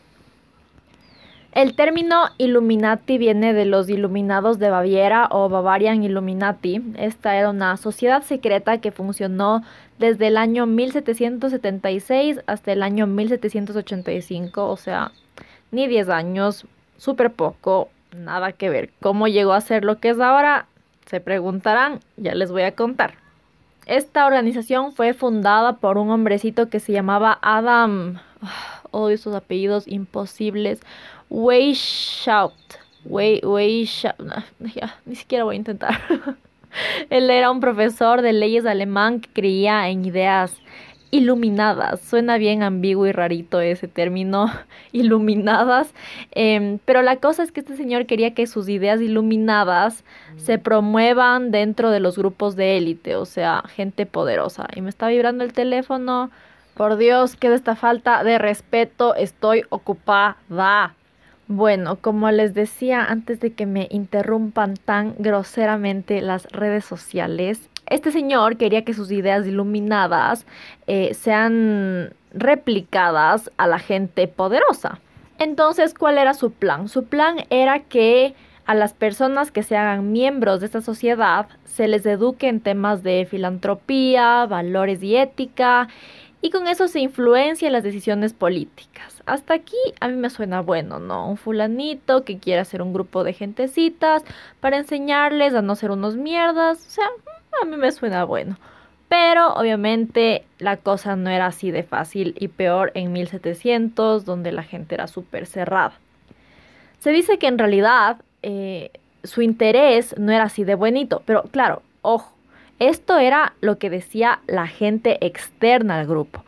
El 1.52 1.76
término 1.76 2.24
Illuminati 2.36 3.16
viene 3.16 3.54
de 3.54 3.64
los 3.64 3.88
Iluminados 3.88 4.58
de 4.58 4.70
Baviera 4.70 5.28
o 5.30 5.48
Bavarian 5.48 6.02
Illuminati. 6.02 6.82
Esta 6.98 7.36
era 7.36 7.50
una 7.50 7.76
sociedad 7.76 8.24
secreta 8.24 8.78
que 8.78 8.90
funcionó 8.90 9.62
desde 10.00 10.26
el 10.26 10.36
año 10.36 10.66
1776 10.66 12.40
hasta 12.48 12.72
el 12.72 12.82
año 12.82 13.06
1785, 13.06 14.68
o 14.68 14.76
sea, 14.76 15.12
ni 15.70 15.86
10 15.86 16.08
años, 16.08 16.66
súper 16.96 17.30
poco, 17.30 17.88
nada 18.16 18.50
que 18.50 18.68
ver. 18.68 18.90
¿Cómo 19.00 19.28
llegó 19.28 19.52
a 19.52 19.60
ser 19.60 19.84
lo 19.84 20.00
que 20.00 20.08
es 20.08 20.18
ahora? 20.18 20.66
Se 21.06 21.20
preguntarán, 21.20 22.00
ya 22.16 22.34
les 22.34 22.50
voy 22.50 22.62
a 22.62 22.74
contar. 22.74 23.14
Esta 23.86 24.26
organización 24.26 24.92
fue 24.92 25.14
fundada 25.14 25.74
por 25.74 25.96
un 25.96 26.10
hombrecito 26.10 26.68
que 26.68 26.80
se 26.80 26.92
llamaba 26.92 27.38
Adam. 27.40 28.18
Odio 28.90 29.14
esos 29.14 29.34
apellidos 29.34 29.86
imposibles. 29.86 30.80
Weishaupt. 31.30 32.74
Weishaupt. 33.04 34.20
Ya, 34.74 34.96
ni 35.06 35.14
siquiera 35.14 35.44
voy 35.44 35.54
a 35.54 35.58
intentar. 35.58 36.00
Él 37.10 37.30
era 37.30 37.50
un 37.52 37.60
profesor 37.60 38.22
de 38.22 38.32
leyes 38.32 38.66
alemán 38.66 39.20
que 39.20 39.28
creía 39.32 39.88
en 39.88 40.04
ideas 40.04 40.52
iluminadas. 41.10 42.00
Suena 42.00 42.38
bien 42.38 42.62
ambiguo 42.62 43.06
y 43.06 43.12
rarito 43.12 43.60
ese 43.60 43.88
término, 43.88 44.50
iluminadas. 44.92 45.92
Em, 46.32 46.78
pero 46.84 47.02
la 47.02 47.16
cosa 47.16 47.42
es 47.42 47.52
que 47.52 47.60
este 47.60 47.76
señor 47.76 48.06
quería 48.06 48.34
que 48.34 48.46
sus 48.46 48.68
ideas 48.68 49.00
iluminadas 49.00 50.04
se 50.36 50.58
promuevan 50.58 51.50
dentro 51.50 51.90
de 51.90 52.00
los 52.00 52.18
grupos 52.18 52.56
de 52.56 52.76
élite, 52.76 53.16
o 53.16 53.24
sea, 53.24 53.62
gente 53.68 54.06
poderosa. 54.06 54.66
Y 54.74 54.80
me 54.80 54.90
está 54.90 55.08
vibrando 55.08 55.44
el 55.44 55.52
teléfono. 55.52 56.30
Por 56.74 56.96
Dios, 56.96 57.36
qué 57.36 57.48
de 57.48 57.56
esta 57.56 57.74
falta 57.74 58.22
de 58.22 58.38
respeto 58.38 59.14
estoy 59.14 59.64
ocupada. 59.70 60.94
Bueno, 61.48 61.96
como 62.00 62.30
les 62.32 62.54
decía 62.54 63.04
antes 63.04 63.40
de 63.40 63.52
que 63.52 63.66
me 63.66 63.86
interrumpan 63.90 64.74
tan 64.74 65.14
groseramente 65.18 66.20
las 66.20 66.44
redes 66.50 66.84
sociales, 66.84 67.70
este 67.88 68.12
señor 68.12 68.56
quería 68.56 68.84
que 68.84 68.94
sus 68.94 69.10
ideas 69.10 69.46
iluminadas 69.46 70.46
eh, 70.86 71.14
sean 71.14 72.12
replicadas 72.32 73.50
a 73.56 73.66
la 73.66 73.78
gente 73.78 74.28
poderosa. 74.28 75.00
Entonces, 75.38 75.94
¿cuál 75.94 76.18
era 76.18 76.34
su 76.34 76.50
plan? 76.50 76.88
Su 76.88 77.04
plan 77.04 77.44
era 77.50 77.80
que 77.80 78.34
a 78.64 78.74
las 78.74 78.94
personas 78.94 79.50
que 79.50 79.62
se 79.62 79.76
hagan 79.76 80.10
miembros 80.12 80.60
de 80.60 80.66
esta 80.66 80.80
sociedad 80.80 81.46
se 81.64 81.88
les 81.88 82.04
eduque 82.06 82.48
en 82.48 82.60
temas 82.60 83.02
de 83.02 83.26
filantropía, 83.30 84.46
valores 84.46 85.02
y 85.02 85.16
ética, 85.16 85.88
y 86.42 86.50
con 86.50 86.68
eso 86.68 86.88
se 86.88 87.00
influencia 87.00 87.70
las 87.70 87.82
decisiones 87.82 88.32
políticas. 88.32 89.22
Hasta 89.26 89.54
aquí 89.54 89.76
a 90.00 90.08
mí 90.08 90.14
me 90.14 90.30
suena 90.30 90.60
bueno, 90.60 90.98
¿no? 90.98 91.28
Un 91.28 91.36
fulanito 91.36 92.24
que 92.24 92.38
quiere 92.38 92.60
hacer 92.60 92.82
un 92.82 92.92
grupo 92.92 93.24
de 93.24 93.32
gentecitas 93.32 94.24
para 94.60 94.76
enseñarles 94.76 95.54
a 95.54 95.62
no 95.62 95.74
ser 95.76 95.90
unos 95.90 96.16
mierdas, 96.16 96.86
o 96.86 96.90
sea, 96.90 97.06
a 97.62 97.66
mí 97.66 97.76
me 97.76 97.92
suena 97.92 98.24
bueno. 98.24 98.58
Pero 99.08 99.54
obviamente 99.54 100.44
la 100.58 100.76
cosa 100.76 101.14
no 101.14 101.30
era 101.30 101.46
así 101.46 101.70
de 101.70 101.84
fácil 101.84 102.34
y 102.38 102.48
peor 102.48 102.90
en 102.94 103.12
1700, 103.12 104.24
donde 104.24 104.50
la 104.52 104.64
gente 104.64 104.94
era 104.94 105.06
súper 105.06 105.46
cerrada. 105.46 105.92
Se 106.98 107.10
dice 107.10 107.38
que 107.38 107.46
en 107.46 107.58
realidad 107.58 108.20
eh, 108.42 108.90
su 109.22 109.42
interés 109.42 110.16
no 110.18 110.32
era 110.32 110.44
así 110.44 110.64
de 110.64 110.74
buenito. 110.74 111.22
Pero 111.24 111.44
claro, 111.44 111.82
ojo, 112.02 112.34
esto 112.78 113.18
era 113.18 113.54
lo 113.60 113.78
que 113.78 113.90
decía 113.90 114.40
la 114.46 114.66
gente 114.66 115.24
externa 115.24 116.00
al 116.00 116.06
grupo. 116.06 116.44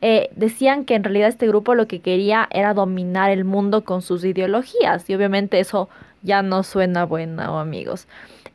Eh, 0.00 0.30
decían 0.36 0.84
que 0.84 0.94
en 0.94 1.04
realidad 1.04 1.28
este 1.28 1.48
grupo 1.48 1.74
lo 1.74 1.88
que 1.88 2.00
quería 2.00 2.48
era 2.50 2.72
dominar 2.72 3.30
el 3.30 3.44
mundo 3.44 3.84
con 3.84 4.00
sus 4.00 4.24
ideologías 4.24 5.10
y 5.10 5.14
obviamente 5.14 5.58
eso 5.58 5.88
ya 6.22 6.42
no 6.42 6.62
suena 6.62 7.04
bueno 7.04 7.58
amigos. 7.58 8.06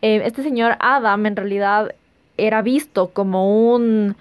Eh, 0.03 0.21
este 0.25 0.43
señor 0.43 0.75
Adam 0.79 1.25
en 1.25 1.37
realidad 1.37 1.95
era 2.35 2.61
visto 2.61 3.11
como 3.11 3.73
un 3.73 4.17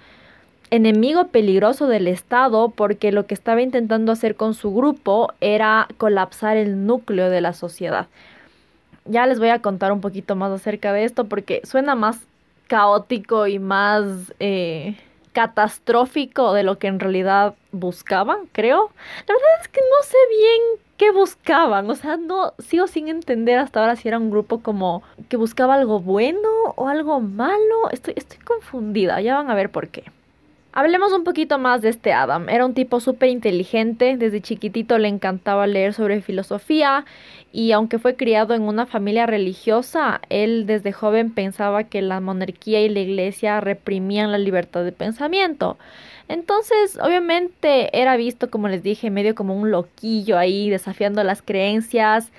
enemigo 0.71 1.27
peligroso 1.27 1.87
del 1.87 2.07
Estado 2.07 2.69
porque 2.69 3.11
lo 3.11 3.25
que 3.25 3.33
estaba 3.33 3.61
intentando 3.61 4.13
hacer 4.13 4.37
con 4.37 4.53
su 4.53 4.73
grupo 4.73 5.33
era 5.41 5.89
colapsar 5.97 6.55
el 6.55 6.85
núcleo 6.87 7.29
de 7.29 7.41
la 7.41 7.51
sociedad. 7.51 8.07
Ya 9.03 9.27
les 9.27 9.39
voy 9.39 9.49
a 9.49 9.59
contar 9.59 9.91
un 9.91 9.99
poquito 9.99 10.37
más 10.37 10.53
acerca 10.53 10.93
de 10.93 11.03
esto 11.03 11.25
porque 11.25 11.59
suena 11.65 11.95
más 11.95 12.17
caótico 12.67 13.47
y 13.47 13.59
más 13.59 14.33
eh, 14.39 14.95
catastrófico 15.33 16.53
de 16.53 16.63
lo 16.63 16.77
que 16.79 16.87
en 16.87 16.99
realidad 16.99 17.55
buscaban, 17.71 18.47
creo. 18.51 18.91
La 19.27 19.33
verdad 19.33 19.61
es 19.61 19.67
que 19.67 19.81
no 19.81 20.07
sé 20.07 20.17
bien 20.29 20.61
qué 20.97 21.11
buscaban, 21.11 21.89
o 21.89 21.95
sea, 21.95 22.17
no 22.17 22.53
sigo 22.59 22.87
sin 22.87 23.09
entender 23.09 23.59
hasta 23.59 23.81
ahora 23.81 23.95
si 23.95 24.07
era 24.07 24.19
un 24.19 24.29
grupo 24.29 24.61
como 24.61 25.03
que 25.27 25.35
buscaba 25.37 25.75
algo 25.75 25.99
bueno 25.99 26.49
o 26.75 26.87
algo 26.87 27.19
malo. 27.19 27.89
Estoy, 27.91 28.13
estoy 28.15 28.39
confundida, 28.39 29.19
ya 29.19 29.35
van 29.35 29.49
a 29.49 29.55
ver 29.55 29.69
por 29.69 29.89
qué. 29.89 30.03
Hablemos 30.75 31.13
un 31.13 31.23
poquito 31.23 31.59
más 31.59 31.83
de 31.83 31.89
este 31.89 32.13
Adam. 32.13 32.49
Era 32.49 32.65
un 32.65 32.73
tipo 32.73 32.99
súper 32.99 33.29
inteligente, 33.29 34.17
desde 34.17 34.41
chiquitito 34.41 34.97
le 34.97 35.07
encantaba 35.07 35.67
leer 35.67 35.93
sobre 35.93 36.19
filosofía 36.21 37.05
y 37.51 37.73
aunque 37.73 37.99
fue 37.99 38.15
criado 38.15 38.55
en 38.55 38.63
una 38.63 38.87
familia 38.87 39.27
religiosa, 39.27 40.19
él 40.29 40.65
desde 40.65 40.91
joven 40.91 41.31
pensaba 41.31 41.83
que 41.83 42.01
la 42.01 42.19
monarquía 42.21 42.81
y 42.81 42.89
la 42.89 43.01
iglesia 43.01 43.61
reprimían 43.61 44.31
la 44.31 44.39
libertad 44.39 44.83
de 44.83 44.91
pensamiento. 44.91 45.77
Entonces, 46.27 46.97
obviamente 46.99 47.95
era 47.95 48.17
visto, 48.17 48.49
como 48.49 48.67
les 48.67 48.81
dije, 48.81 49.11
medio 49.11 49.35
como 49.35 49.55
un 49.55 49.69
loquillo 49.69 50.39
ahí, 50.39 50.71
desafiando 50.71 51.23
las 51.23 51.43
creencias 51.43 52.31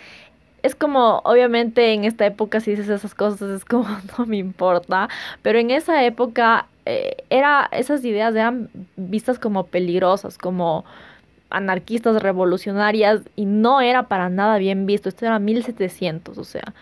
es 0.64 0.74
como, 0.74 1.20
obviamente 1.24 1.92
en 1.92 2.04
esta 2.04 2.24
época 2.24 2.58
si 2.58 2.70
dices 2.70 2.88
esas 2.88 3.14
cosas 3.14 3.50
es 3.50 3.64
como 3.66 3.86
no 4.18 4.26
me 4.26 4.38
importa, 4.38 5.08
pero 5.42 5.58
en 5.58 5.70
esa 5.70 6.02
época 6.04 6.66
eh, 6.86 7.16
era, 7.30 7.68
esas 7.72 8.04
ideas 8.04 8.34
eran 8.34 8.68
vistas 8.96 9.38
como 9.38 9.66
peligrosas, 9.66 10.38
como 10.38 10.84
anarquistas 11.50 12.22
revolucionarias 12.22 13.22
y 13.36 13.44
no 13.46 13.80
era 13.80 14.04
para 14.04 14.28
nada 14.28 14.58
bien 14.58 14.86
visto, 14.86 15.08
esto 15.08 15.24
era 15.26 15.38
1700, 15.38 16.36
o 16.36 16.44
sea. 16.44 16.74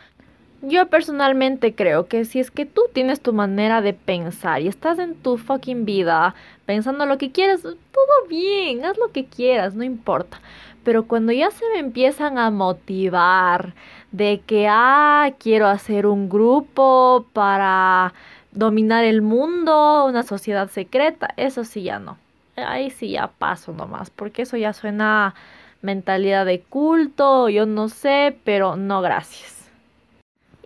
Yo 0.62 0.86
personalmente 0.86 1.74
creo 1.74 2.06
que 2.06 2.24
si 2.24 2.38
es 2.38 2.52
que 2.52 2.66
tú 2.66 2.82
tienes 2.92 3.20
tu 3.20 3.32
manera 3.32 3.82
de 3.82 3.94
pensar 3.94 4.62
y 4.62 4.68
estás 4.68 5.00
en 5.00 5.16
tu 5.16 5.36
fucking 5.36 5.84
vida 5.84 6.36
pensando 6.66 7.04
lo 7.04 7.18
que 7.18 7.32
quieras, 7.32 7.62
todo 7.62 8.28
bien, 8.28 8.84
haz 8.84 8.96
lo 8.96 9.10
que 9.10 9.24
quieras, 9.24 9.74
no 9.74 9.82
importa. 9.82 10.40
Pero 10.84 11.04
cuando 11.04 11.32
ya 11.32 11.50
se 11.50 11.64
me 11.74 11.80
empiezan 11.80 12.38
a 12.38 12.50
motivar 12.50 13.74
de 14.12 14.40
que, 14.46 14.68
ah, 14.68 15.32
quiero 15.38 15.66
hacer 15.66 16.06
un 16.06 16.28
grupo 16.28 17.26
para 17.32 18.14
dominar 18.52 19.04
el 19.04 19.22
mundo, 19.22 20.04
una 20.04 20.22
sociedad 20.22 20.68
secreta, 20.70 21.32
eso 21.36 21.64
sí 21.64 21.82
ya 21.82 21.98
no. 21.98 22.18
Ahí 22.56 22.90
sí 22.90 23.10
ya 23.10 23.28
paso 23.28 23.72
nomás, 23.72 24.10
porque 24.10 24.42
eso 24.42 24.56
ya 24.56 24.72
suena 24.74 25.34
mentalidad 25.80 26.46
de 26.46 26.60
culto, 26.60 27.48
yo 27.48 27.66
no 27.66 27.88
sé, 27.88 28.36
pero 28.44 28.76
no 28.76 29.00
gracias. 29.00 29.70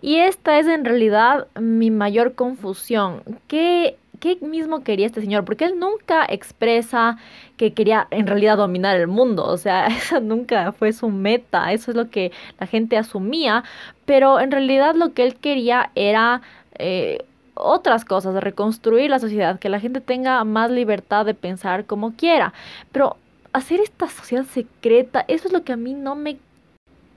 Y 0.01 0.17
esta 0.17 0.59
es 0.59 0.67
en 0.67 0.85
realidad 0.85 1.47
mi 1.59 1.89
mayor 1.89 2.35
confusión. 2.35 3.23
¿Qué 3.47 3.97
qué 4.19 4.37
mismo 4.41 4.83
quería 4.83 5.05
este 5.05 5.21
señor, 5.21 5.45
porque 5.45 5.65
él 5.65 5.79
nunca 5.79 6.25
expresa 6.27 7.17
que 7.57 7.73
quería 7.73 8.07
en 8.11 8.27
realidad 8.27 8.57
dominar 8.57 8.97
el 8.97 9.07
mundo, 9.07 9.45
o 9.45 9.57
sea, 9.57 9.87
esa 9.87 10.19
nunca 10.19 10.71
fue 10.71 10.93
su 10.93 11.09
meta, 11.09 11.71
eso 11.71 11.91
es 11.91 11.97
lo 11.97 12.09
que 12.09 12.31
la 12.59 12.67
gente 12.67 12.97
asumía, 12.97 13.63
pero 14.05 14.39
en 14.39 14.51
realidad 14.51 14.95
lo 14.95 15.13
que 15.13 15.23
él 15.23 15.35
quería 15.35 15.91
era... 15.95 16.41
Eh, 16.79 17.19
otras 17.59 18.05
cosas, 18.05 18.35
reconstruir 18.35 19.09
la 19.09 19.17
sociedad, 19.17 19.59
que 19.59 19.69
la 19.69 19.79
gente 19.79 19.99
tenga 19.99 20.43
más 20.43 20.69
libertad 20.69 21.25
de 21.25 21.33
pensar 21.33 21.85
como 21.85 22.13
quiera. 22.13 22.53
Pero 22.91 23.17
hacer 23.53 23.79
esta 23.79 24.07
sociedad 24.07 24.45
secreta, 24.45 25.25
eso 25.27 25.47
es 25.47 25.53
lo 25.53 25.63
que 25.63 25.73
a 25.73 25.77
mí 25.77 25.93
no 25.93 26.15
me, 26.15 26.37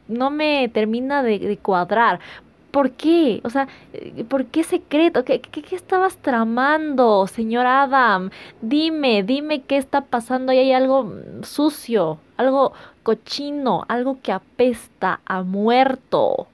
no 0.08 0.30
me 0.30 0.68
termina 0.72 1.22
de, 1.22 1.38
de 1.38 1.56
cuadrar. 1.56 2.20
¿Por 2.70 2.92
qué? 2.92 3.40
O 3.44 3.50
sea, 3.50 3.68
eh, 3.92 4.24
¿por 4.28 4.46
qué 4.46 4.64
secreto? 4.64 5.24
¿Qué, 5.24 5.40
qué, 5.40 5.74
estabas 5.74 6.16
tramando, 6.18 7.26
señor 7.26 7.66
Adam? 7.66 8.30
Dime, 8.60 9.22
dime 9.22 9.62
qué 9.62 9.76
está 9.76 10.02
pasando. 10.02 10.52
Ahí 10.52 10.58
hay 10.58 10.72
algo 10.72 11.12
sucio, 11.42 12.18
algo 12.36 12.72
cochino, 13.02 13.84
algo 13.88 14.18
que 14.22 14.32
apesta 14.32 15.20
a 15.24 15.42
muerto. 15.42 16.46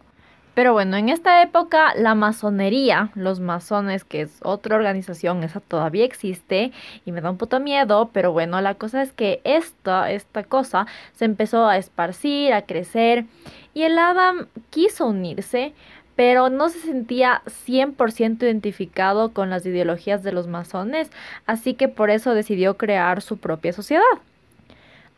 Pero 0.57 0.73
bueno, 0.73 0.97
en 0.97 1.11
esta 1.11 1.43
época 1.43 1.93
la 1.97 2.15
masonería, 2.15 3.11
los 3.15 3.41
masones, 3.41 4.05
que 4.05 4.23
es 4.23 4.39
otra 4.43 4.77
organización, 4.77 5.45
esa 5.45 5.61
todavía 5.61 6.07
existe 6.07 6.73
y 7.05 7.13
me 7.13 7.21
da 7.21 7.31
un 7.31 7.37
puto 7.37 7.61
miedo, 7.61 8.09
pero 8.15 8.33
bueno, 8.33 8.59
la 8.63 8.75
cosa 8.75 9.03
es 9.03 9.13
que 9.13 9.43
esta, 9.45 10.11
esta 10.11 10.45
cosa 10.45 10.87
se 11.13 11.27
empezó 11.27 11.67
a 11.67 11.77
esparcir, 11.77 12.55
a 12.55 12.63
crecer 12.63 13.27
y 13.75 13.83
el 13.83 13.99
Adam 13.99 14.47
quiso 14.71 15.07
unirse, 15.07 15.75
pero 16.17 16.49
no 16.49 16.71
se 16.71 16.81
sentía 16.81 17.43
100% 17.45 18.43
identificado 18.43 19.33
con 19.33 19.51
las 19.51 19.65
ideologías 19.67 20.23
de 20.23 20.33
los 20.33 20.47
masones, 20.49 21.11
así 21.47 21.75
que 21.75 21.89
por 21.89 22.11
eso 22.11 22.35
decidió 22.35 22.77
crear 22.79 23.21
su 23.21 23.37
propia 23.37 23.75
sociedad. 23.75 24.03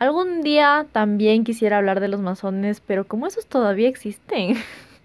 Algún 0.01 0.43
día 0.43 0.87
también 0.93 1.45
quisiera 1.45 1.79
hablar 1.79 2.01
de 2.01 2.09
los 2.09 2.21
masones, 2.21 2.81
pero 2.81 3.07
como 3.07 3.27
esos 3.27 3.47
todavía 3.47 3.89
existen, 3.89 4.57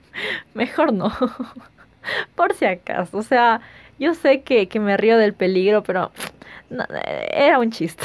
mejor 0.54 0.94
no. 0.94 1.12
por 2.36 2.54
si 2.54 2.66
acaso, 2.66 3.18
o 3.18 3.24
sea, 3.24 3.62
yo 4.00 4.16
sé 4.16 4.42
que, 4.42 4.68
me 4.80 4.98
río 4.98 5.18
del 5.18 5.34
peligro, 5.34 5.84
pero 5.84 6.12
era 7.32 7.60
un 7.60 7.72
chiste. 7.72 8.04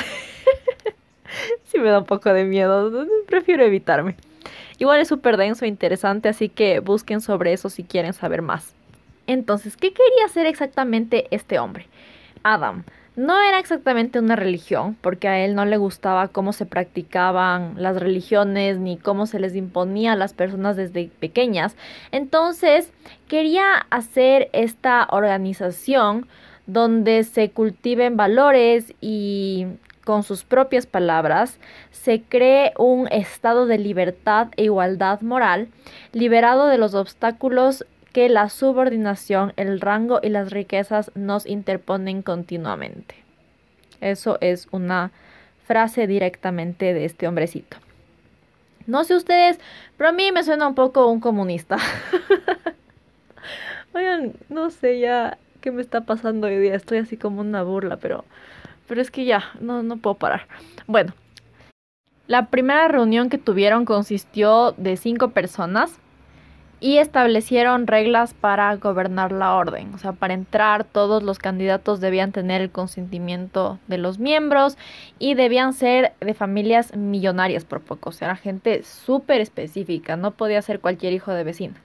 sí 1.64 1.78
me 1.78 1.88
da 1.88 2.00
un 2.00 2.06
poco 2.06 2.32
de 2.32 2.44
miedo, 2.44 3.06
prefiero 3.26 3.64
evitarme. 3.64 4.14
Igual 4.78 5.00
es 5.00 5.08
súper 5.08 5.36
denso 5.36 5.64
e 5.64 5.68
interesante, 5.68 6.28
así 6.28 6.48
que 6.48 6.80
busquen 6.80 7.20
sobre 7.20 7.52
eso 7.52 7.68
si 7.68 7.84
quieren 7.84 8.12
saber 8.12 8.42
más. 8.42 8.74
Entonces, 9.26 9.76
¿qué 9.76 9.92
quería 9.92 10.24
hacer 10.24 10.46
exactamente 10.46 11.26
este 11.30 11.58
hombre? 11.58 11.86
Adam. 12.42 12.84
No 13.16 13.36
era 13.42 13.58
exactamente 13.58 14.20
una 14.20 14.36
religión, 14.36 14.96
porque 15.00 15.26
a 15.26 15.44
él 15.44 15.56
no 15.56 15.64
le 15.64 15.76
gustaba 15.76 16.28
cómo 16.28 16.52
se 16.52 16.66
practicaban 16.66 17.74
las 17.76 17.96
religiones 17.96 18.78
ni 18.78 18.96
cómo 18.96 19.26
se 19.26 19.40
les 19.40 19.56
imponía 19.56 20.12
a 20.12 20.16
las 20.16 20.34
personas 20.34 20.76
desde 20.76 21.10
pequeñas. 21.18 21.74
Entonces, 22.12 22.92
quería 23.26 23.74
hacer 23.90 24.48
esta 24.52 25.08
organización 25.10 26.28
donde 26.68 27.24
se 27.24 27.50
cultiven 27.50 28.16
valores 28.16 28.94
y 29.00 29.66
con 30.08 30.22
sus 30.22 30.42
propias 30.42 30.86
palabras, 30.86 31.58
se 31.90 32.22
cree 32.22 32.72
un 32.78 33.08
estado 33.08 33.66
de 33.66 33.76
libertad 33.76 34.48
e 34.56 34.62
igualdad 34.62 35.20
moral, 35.20 35.68
liberado 36.14 36.66
de 36.66 36.78
los 36.78 36.94
obstáculos 36.94 37.84
que 38.14 38.30
la 38.30 38.48
subordinación, 38.48 39.52
el 39.56 39.82
rango 39.82 40.20
y 40.22 40.30
las 40.30 40.50
riquezas 40.50 41.12
nos 41.14 41.44
interponen 41.44 42.22
continuamente. 42.22 43.16
Eso 44.00 44.38
es 44.40 44.68
una 44.70 45.12
frase 45.66 46.06
directamente 46.06 46.94
de 46.94 47.04
este 47.04 47.28
hombrecito. 47.28 47.76
No 48.86 49.04
sé 49.04 49.14
ustedes, 49.14 49.60
pero 49.98 50.08
a 50.08 50.12
mí 50.12 50.32
me 50.32 50.42
suena 50.42 50.68
un 50.68 50.74
poco 50.74 51.06
un 51.08 51.20
comunista. 51.20 51.76
Oigan, 53.92 54.32
no 54.48 54.70
sé 54.70 55.00
ya 55.00 55.36
qué 55.60 55.70
me 55.70 55.82
está 55.82 56.00
pasando 56.00 56.46
hoy 56.46 56.56
día. 56.56 56.74
Estoy 56.74 56.96
así 56.96 57.18
como 57.18 57.42
una 57.42 57.62
burla, 57.62 57.98
pero 57.98 58.24
pero 58.88 59.00
es 59.00 59.10
que 59.10 59.24
ya, 59.24 59.44
no, 59.60 59.82
no 59.82 59.98
puedo 59.98 60.16
parar. 60.16 60.48
Bueno, 60.86 61.12
la 62.26 62.46
primera 62.46 62.88
reunión 62.88 63.28
que 63.30 63.38
tuvieron 63.38 63.84
consistió 63.84 64.72
de 64.72 64.96
cinco 64.96 65.30
personas 65.30 65.98
y 66.80 66.98
establecieron 66.98 67.86
reglas 67.86 68.34
para 68.34 68.74
gobernar 68.76 69.32
la 69.32 69.54
orden. 69.54 69.92
O 69.94 69.98
sea, 69.98 70.12
para 70.12 70.34
entrar 70.34 70.84
todos 70.84 71.22
los 71.22 71.38
candidatos 71.38 72.00
debían 72.00 72.32
tener 72.32 72.60
el 72.60 72.70
consentimiento 72.70 73.78
de 73.88 73.98
los 73.98 74.18
miembros 74.18 74.76
y 75.18 75.34
debían 75.34 75.72
ser 75.72 76.12
de 76.20 76.34
familias 76.34 76.96
millonarias 76.96 77.64
por 77.64 77.80
poco. 77.80 78.10
O 78.10 78.12
sea, 78.12 78.28
era 78.28 78.36
gente 78.36 78.82
súper 78.84 79.40
específica, 79.40 80.16
no 80.16 80.32
podía 80.32 80.62
ser 80.62 80.80
cualquier 80.80 81.12
hijo 81.12 81.32
de 81.32 81.44
vecina. 81.44 81.82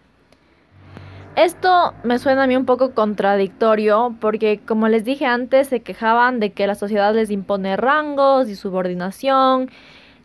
Esto 1.36 1.96
me 2.04 2.20
suena 2.20 2.44
a 2.44 2.48
mí 2.48 2.56
un 2.56 2.66
poco 2.66 2.94
contradictorio 2.94 4.16
porque 4.22 4.60
como 4.60 4.88
les 4.88 5.04
dije 5.04 5.26
antes 5.26 5.68
se 5.68 5.82
quejaban 5.82 6.40
de 6.40 6.52
que 6.52 6.68
la 6.68 6.76
sociedad 6.76 7.14
les 7.16 7.32
impone 7.32 7.76
rangos 7.76 8.50
y 8.50 8.56
subordinación 8.56 9.72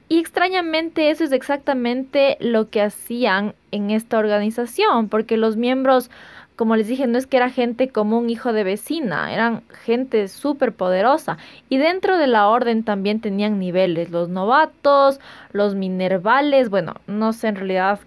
Y 0.09 0.19
extrañamente 0.21 1.11
eso 1.11 1.25
es 1.25 1.33
exactamente 1.33 2.39
lo 2.41 2.71
que 2.71 2.83
hacían 2.83 3.55
en 3.73 3.91
esta 3.91 4.19
organización, 4.19 5.09
porque 5.09 5.37
los 5.39 5.57
miembros, 5.57 6.11
como 6.57 6.77
les 6.77 6.89
dije, 6.89 7.07
no 7.07 7.19
es 7.19 7.27
que 7.27 7.39
era 7.39 7.51
gente 7.51 7.91
como 7.91 8.19
un 8.19 8.31
hijo 8.31 8.53
de 8.55 8.65
vecina, 8.65 9.33
eran 9.35 9.63
gente 9.85 10.29
súper 10.29 10.75
poderosa. 10.75 11.39
Y 11.71 11.79
dentro 11.79 12.19
de 12.19 12.27
la 12.29 12.49
orden 12.49 12.85
también 12.85 13.21
tenían 13.21 13.59
niveles, 13.59 14.11
los 14.11 14.29
novatos, 14.31 15.21
los 15.53 15.75
minervales, 15.75 16.71
bueno, 16.71 16.95
no 17.07 17.33
sé 17.35 17.49
en 17.49 17.57
realidad 17.57 18.01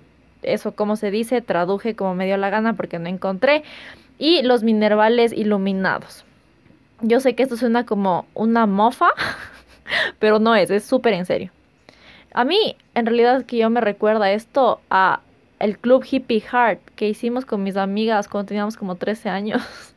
eso 0.44 0.74
cómo 0.74 0.96
se 0.96 1.12
dice, 1.12 1.42
traduje 1.42 1.96
como 1.96 2.16
me 2.16 2.26
dio 2.26 2.38
la 2.38 2.50
gana 2.50 2.74
porque 2.74 3.00
no 3.00 3.10
encontré, 3.10 3.64
y 4.18 4.42
los 4.44 4.64
minervales 4.64 5.34
iluminados. 5.34 6.26
Yo 7.02 7.20
sé 7.20 7.34
que 7.36 7.44
esto 7.44 7.58
suena 7.58 7.86
como 7.86 8.26
una 8.34 8.66
mofa, 8.66 9.10
pero 10.20 10.40
no 10.40 10.56
es, 10.56 10.70
es 10.70 10.84
súper 10.84 11.14
en 11.14 11.26
serio. 11.26 11.52
A 12.34 12.46
mí, 12.46 12.76
en 12.96 13.06
realidad, 13.06 13.46
que 13.46 13.58
yo 13.58 13.70
me 13.70 13.82
recuerda 13.82 14.32
esto 14.32 14.80
a 14.90 15.22
el 15.60 15.78
club 15.78 16.06
Hippie 16.10 16.42
Heart 16.42 16.80
que 16.96 17.08
hicimos 17.08 17.46
con 17.46 17.64
mis 17.64 17.78
amigas 17.78 18.28
cuando 18.28 18.48
teníamos 18.48 18.78
como 18.78 18.96
13 18.96 19.30
años. 19.30 19.62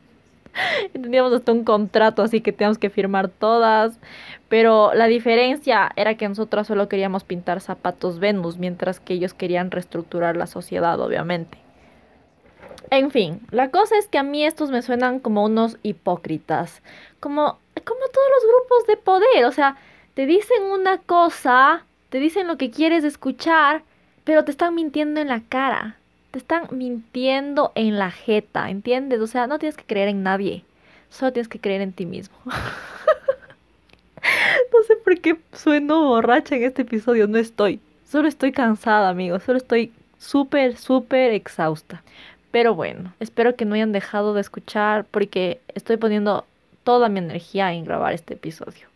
teníamos 0.93 1.33
hasta 1.33 1.51
un 1.51 1.63
contrato 1.63 2.21
así 2.21 2.41
que 2.41 2.51
teníamos 2.51 2.77
que 2.77 2.89
firmar 2.89 3.29
todas. 3.29 3.99
Pero 4.49 4.93
la 4.93 5.07
diferencia 5.07 5.91
era 5.95 6.15
que 6.15 6.27
nosotros 6.29 6.67
solo 6.67 6.87
queríamos 6.87 7.23
pintar 7.23 7.61
zapatos 7.61 8.19
Venus, 8.19 8.57
mientras 8.57 8.99
que 8.99 9.13
ellos 9.13 9.33
querían 9.33 9.71
reestructurar 9.71 10.37
la 10.37 10.47
sociedad, 10.47 10.99
obviamente. 10.99 11.57
En 12.91 13.09
fin, 13.09 13.41
la 13.49 13.71
cosa 13.71 13.97
es 13.97 14.07
que 14.07 14.19
a 14.19 14.23
mí 14.23 14.45
estos 14.45 14.69
me 14.69 14.83
suenan 14.83 15.19
como 15.19 15.43
unos 15.43 15.77
hipócritas, 15.81 16.83
como, 17.19 17.57
como 17.83 17.99
todos 18.13 18.27
los 18.35 18.53
grupos 18.53 18.87
de 18.87 18.97
poder, 18.97 19.45
o 19.45 19.51
sea, 19.51 19.77
te 20.13 20.27
dicen 20.27 20.61
una 20.63 20.99
cosa 20.99 21.83
te 22.15 22.21
dicen 22.21 22.47
lo 22.47 22.57
que 22.57 22.71
quieres 22.71 23.03
escuchar, 23.03 23.83
pero 24.23 24.45
te 24.45 24.51
están 24.51 24.73
mintiendo 24.73 25.19
en 25.19 25.27
la 25.27 25.41
cara. 25.41 25.97
Te 26.35 26.39
están 26.39 26.67
mintiendo 26.71 27.71
en 27.75 27.97
la 27.97 28.11
jeta, 28.11 28.69
¿entiendes? 28.69 29.21
O 29.21 29.27
sea, 29.27 29.47
no 29.47 29.57
tienes 29.57 29.77
que 29.77 29.85
creer 29.85 30.09
en 30.09 30.21
nadie. 30.21 30.65
Solo 31.09 31.31
tienes 31.31 31.47
que 31.47 31.61
creer 31.61 31.79
en 31.79 31.93
ti 31.93 32.05
mismo. 32.05 32.35
no 32.45 32.53
sé 34.85 34.97
por 34.97 35.17
qué 35.21 35.37
sueno 35.53 36.03
borracha 36.09 36.57
en 36.57 36.65
este 36.65 36.81
episodio. 36.81 37.29
No 37.29 37.37
estoy. 37.37 37.79
Solo 38.05 38.27
estoy 38.27 38.51
cansada, 38.51 39.07
amigos. 39.07 39.43
Solo 39.43 39.59
estoy 39.59 39.93
súper, 40.19 40.75
súper 40.75 41.31
exhausta. 41.31 42.03
Pero 42.51 42.75
bueno, 42.75 43.13
espero 43.21 43.55
que 43.55 43.63
no 43.63 43.75
hayan 43.75 43.93
dejado 43.93 44.33
de 44.33 44.41
escuchar 44.41 45.05
porque 45.05 45.61
estoy 45.73 45.95
poniendo 45.95 46.43
toda 46.83 47.07
mi 47.07 47.19
energía 47.19 47.71
en 47.71 47.85
grabar 47.85 48.11
este 48.11 48.33
episodio. 48.33 48.89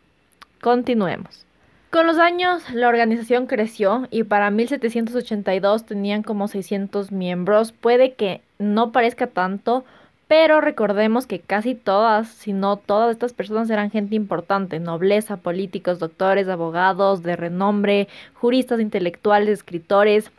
Continuemos. 0.60 1.46
Con 1.90 2.06
los 2.06 2.20
años, 2.20 2.70
la 2.72 2.88
organización 2.88 3.48
creció 3.48 4.08
y 4.12 4.24
para 4.24 4.52
1782 4.52 5.86
tenían 5.86 6.22
como 6.22 6.48
600 6.48 7.12
miembros. 7.12 7.72
Puede 7.72 8.14
que 8.14 8.42
no 8.60 8.92
parezca 8.92 9.26
tanto, 9.26 9.84
pero 10.28 10.62
recordemos 10.62 11.26
que 11.26 11.40
casi 11.40 11.74
todas, 11.74 12.28
si 12.28 12.54
no 12.54 12.78
todas 12.78 13.10
estas 13.10 13.34
personas 13.34 13.72
eran 13.72 13.90
gente 13.90 14.14
importante, 14.14 14.80
nobleza, 14.80 15.38
políticos, 15.38 15.98
doctores, 15.98 16.48
abogados 16.48 17.24
de 17.24 17.36
renombre, 17.36 18.08
juristas, 18.36 18.80
intelectuales, 18.80 19.50
escritores. 19.50 20.30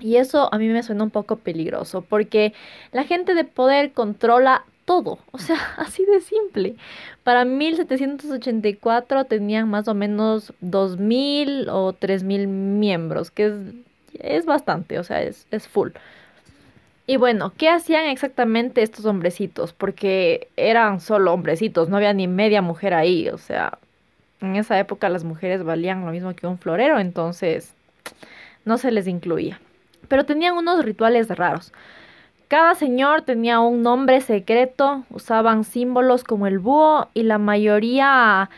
Y 0.00 0.16
eso 0.16 0.48
a 0.50 0.56
mí 0.56 0.68
me 0.68 0.82
suena 0.82 1.04
un 1.04 1.10
poco 1.10 1.36
peligroso 1.36 2.00
porque 2.00 2.54
la 2.90 3.04
gente 3.04 3.34
de 3.34 3.44
poder 3.44 3.92
controla 3.92 4.64
todo, 4.84 5.18
o 5.32 5.38
sea, 5.38 5.56
así 5.78 6.04
de 6.04 6.20
simple. 6.20 6.76
Para 7.22 7.44
1784 7.44 9.24
tenían 9.24 9.68
más 9.68 9.88
o 9.88 9.94
menos 9.94 10.52
2.000 10.62 11.68
o 11.70 11.92
3.000 11.92 12.46
miembros, 12.46 13.30
que 13.30 13.46
es, 13.46 13.54
es 14.20 14.46
bastante, 14.46 14.98
o 14.98 15.04
sea, 15.04 15.22
es, 15.22 15.46
es 15.50 15.68
full. 15.68 15.90
Y 17.06 17.16
bueno, 17.18 17.52
¿qué 17.56 17.68
hacían 17.68 18.06
exactamente 18.06 18.82
estos 18.82 19.04
hombrecitos? 19.04 19.74
Porque 19.74 20.48
eran 20.56 21.00
solo 21.00 21.34
hombrecitos, 21.34 21.88
no 21.88 21.96
había 21.98 22.14
ni 22.14 22.28
media 22.28 22.62
mujer 22.62 22.94
ahí, 22.94 23.28
o 23.28 23.36
sea, 23.36 23.78
en 24.40 24.56
esa 24.56 24.78
época 24.78 25.08
las 25.08 25.24
mujeres 25.24 25.64
valían 25.64 26.04
lo 26.04 26.12
mismo 26.12 26.34
que 26.34 26.46
un 26.46 26.58
florero, 26.58 26.98
entonces 26.98 27.74
no 28.64 28.78
se 28.78 28.90
les 28.90 29.06
incluía. 29.06 29.60
Pero 30.08 30.24
tenían 30.24 30.56
unos 30.56 30.84
rituales 30.84 31.28
raros. 31.28 31.72
Cada 32.48 32.74
señor 32.74 33.22
tenía 33.22 33.60
un 33.60 33.82
nombre 33.82 34.20
secreto, 34.20 35.04
usaban 35.10 35.64
símbolos 35.64 36.24
como 36.24 36.46
el 36.46 36.58
búho 36.58 37.08
y 37.14 37.22
la 37.22 37.38
mayoría 37.38 38.50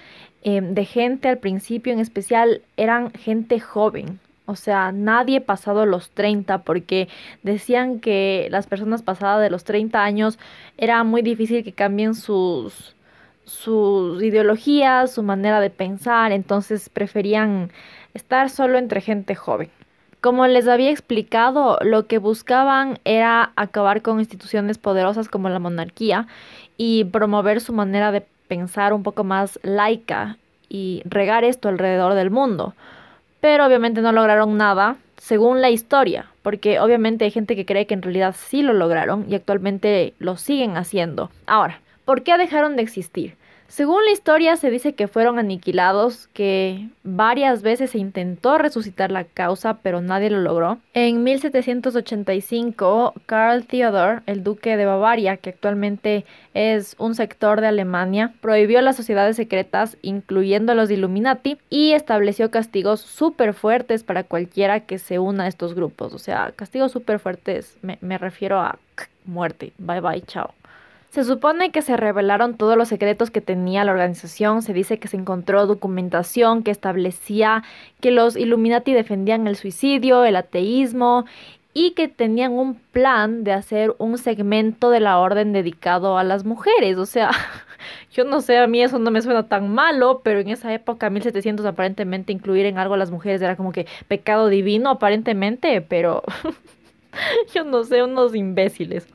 em, 0.42 0.75
de 0.75 0.85
gente 0.85 1.29
al 1.29 1.38
principio 1.38 1.92
en 1.92 2.01
especial 2.01 2.62
eran 2.77 3.12
gente 3.12 3.61
joven. 3.61 4.18
O 4.46 4.57
sea, 4.57 4.92
nadie 4.92 5.40
pasado 5.40 5.87
los 5.87 6.11
30 6.11 6.62
porque 6.62 7.09
decían 7.42 8.01
que 8.01 8.49
las 8.51 8.66
personas 8.66 9.03
pasadas 9.03 9.42
de 9.42 9.51
los 9.51 9.64
30 9.64 10.03
años 10.03 10.38
era 10.79 11.03
muy 11.05 11.22
difícil 11.22 11.64
que 11.64 11.72
cambien 11.72 12.14
sus, 12.14 12.94
sus 13.44 14.22
ideologías, 14.22 15.12
su 15.12 15.22
manera 15.22 15.61
de 15.61 15.70
pensar, 15.70 16.33
entonces 16.33 16.88
preferían 16.88 17.70
estar 18.14 18.51
solo 18.51 18.79
entre 18.79 19.01
gente 19.01 19.35
joven. 19.35 19.70
Como 20.27 20.45
les 20.49 20.67
había 20.67 20.91
explicado, 20.91 21.79
lo 21.83 22.09
que 22.09 22.19
buscaban 22.19 22.99
era 23.05 23.53
acabar 23.55 24.03
con 24.03 24.19
instituciones 24.19 24.77
poderosas 24.77 25.29
como 25.29 25.49
la 25.51 25.61
monarquía 25.61 26.27
y 26.77 27.05
promover 27.05 27.61
su 27.61 27.73
manera 27.73 28.11
de 28.11 28.27
pensar 28.49 28.93
un 28.93 29.05
poco 29.05 29.23
más 29.23 29.61
laica 29.62 30.37
y 30.69 31.03
regar 31.05 31.45
esto 31.45 31.69
alrededor 31.69 32.15
del 32.15 32.33
mundo. 32.33 32.75
Pero 33.41 33.67
obviamente 33.67 34.01
no 34.01 34.11
lograron 34.11 34.57
nada, 34.57 34.97
según 35.17 35.62
la 35.62 35.71
historia, 35.71 36.27
porque 36.43 36.81
obviamente 36.81 37.25
hay 37.25 37.31
gente 37.31 37.55
que 37.55 37.65
cree 37.65 37.87
que 37.87 37.95
en 37.95 38.03
realidad 38.03 38.35
sí 38.37 38.62
lo 38.62 38.73
lograron 38.73 39.27
y 39.29 39.37
actualmente 39.37 40.12
lo 40.19 40.37
siguen 40.37 40.77
haciendo. 40.77 41.31
Ahora, 41.47 41.79
¿por 42.05 42.25
qué 42.25 42.37
dejaron 42.37 42.75
de 42.75 42.83
existir? 42.83 43.37
Según 43.69 44.05
la 44.05 44.13
historia 44.13 44.57
se 44.57 44.71
dice 44.71 44.95
que 44.95 45.09
fueron 45.09 45.39
aniquilados, 45.39 46.29
que 46.29 46.89
varias 47.03 47.63
veces 47.63 47.91
se 47.91 47.99
intentó 47.99 48.59
resucitar 48.59 49.11
la 49.11 49.25
causa, 49.25 49.79
pero 49.83 50.01
nadie 50.01 50.31
lo 50.31 50.41
logró. 50.41 50.79
En 50.95 51.25
1785, 51.25 53.15
Karl 53.27 53.67
Theodor, 53.67 54.23
el 54.27 54.45
duque 54.45 54.77
de 54.77 54.87
Bavaria, 54.87 55.37
que 55.37 55.51
actualmente 55.51 56.25
es 56.55 56.95
un 56.99 57.15
sector 57.15 57.61
de 57.61 57.67
Alemania, 57.67 58.33
prohibió 58.41 58.81
las 58.83 58.97
sociedades 58.97 59.37
secretas, 59.37 59.97
incluyendo 60.01 60.75
los 60.75 60.91
Illuminati, 60.91 61.59
y 61.69 61.93
estableció 61.93 62.51
castigos 62.51 63.01
súper 63.01 63.53
fuertes 63.53 64.05
para 64.05 64.23
cualquiera 64.25 64.81
que 64.81 64.99
se 64.99 65.19
una 65.19 65.45
a 65.45 65.49
estos 65.49 65.75
grupos. 65.75 66.15
O 66.15 66.19
sea, 66.19 66.53
castigos 66.55 66.93
súper 66.93 67.19
fuertes, 67.19 67.77
me, 67.83 67.99
me 68.01 68.17
refiero 68.19 68.61
a 68.61 68.79
muerte. 69.25 69.73
Bye 69.79 70.01
bye, 70.01 70.23
chao. 70.23 70.55
Se 71.11 71.25
supone 71.25 71.71
que 71.71 71.83
se 71.83 71.97
revelaron 71.97 72.57
todos 72.57 72.77
los 72.77 72.88
secretos 72.88 73.31
que 73.31 73.40
tenía 73.40 73.85
la 73.85 73.92
organización. 73.92 74.62
Se 74.62 74.73
dice 74.73 74.99
que 74.99 75.09
se 75.09 75.16
encontró 75.16 75.66
documentación 75.66 76.62
que 76.62 76.71
establecía 76.71 77.62
que 78.01 78.11
los 78.11 78.37
Illuminati 78.37 78.92
defendían 78.92 79.47
el 79.47 79.57
suicidio, 79.57 80.25
el 80.25 80.37
ateísmo 80.37 81.25
y 81.79 81.90
que 81.90 82.09
tenían 82.09 82.53
un 82.53 82.75
plan 82.75 83.45
de 83.45 83.53
hacer 83.53 83.95
un 83.99 84.16
segmento 84.16 84.88
de 84.88 85.01
la 85.01 85.19
orden 85.19 85.53
dedicado 85.53 86.16
a 86.16 86.25
las 86.25 86.47
mujeres. 86.47 86.97
O 86.97 87.05
sea, 87.05 87.31
yo 88.12 88.25
no 88.25 88.40
sé, 88.40 88.57
a 88.57 88.66
mí 88.66 88.83
eso 88.83 88.99
no 88.99 89.11
me 89.11 89.21
suena 89.21 89.47
tan 89.47 89.75
malo, 89.75 90.23
pero 90.25 90.40
en 90.40 90.49
esa 90.49 90.73
época, 90.73 91.11
1700, 91.11 91.66
aparentemente 91.66 92.33
incluir 92.33 92.64
en 92.64 92.79
algo 92.79 92.95
a 92.95 92.97
las 92.97 93.11
mujeres 93.11 93.42
era 93.42 93.57
como 93.57 93.73
que 93.73 93.87
pecado 94.09 94.49
divino, 94.49 94.88
aparentemente, 94.88 95.83
pero 95.83 96.23
yo 97.55 97.64
no 97.64 97.85
sé, 97.85 98.03
unos 98.03 98.35
imbéciles. 98.35 99.07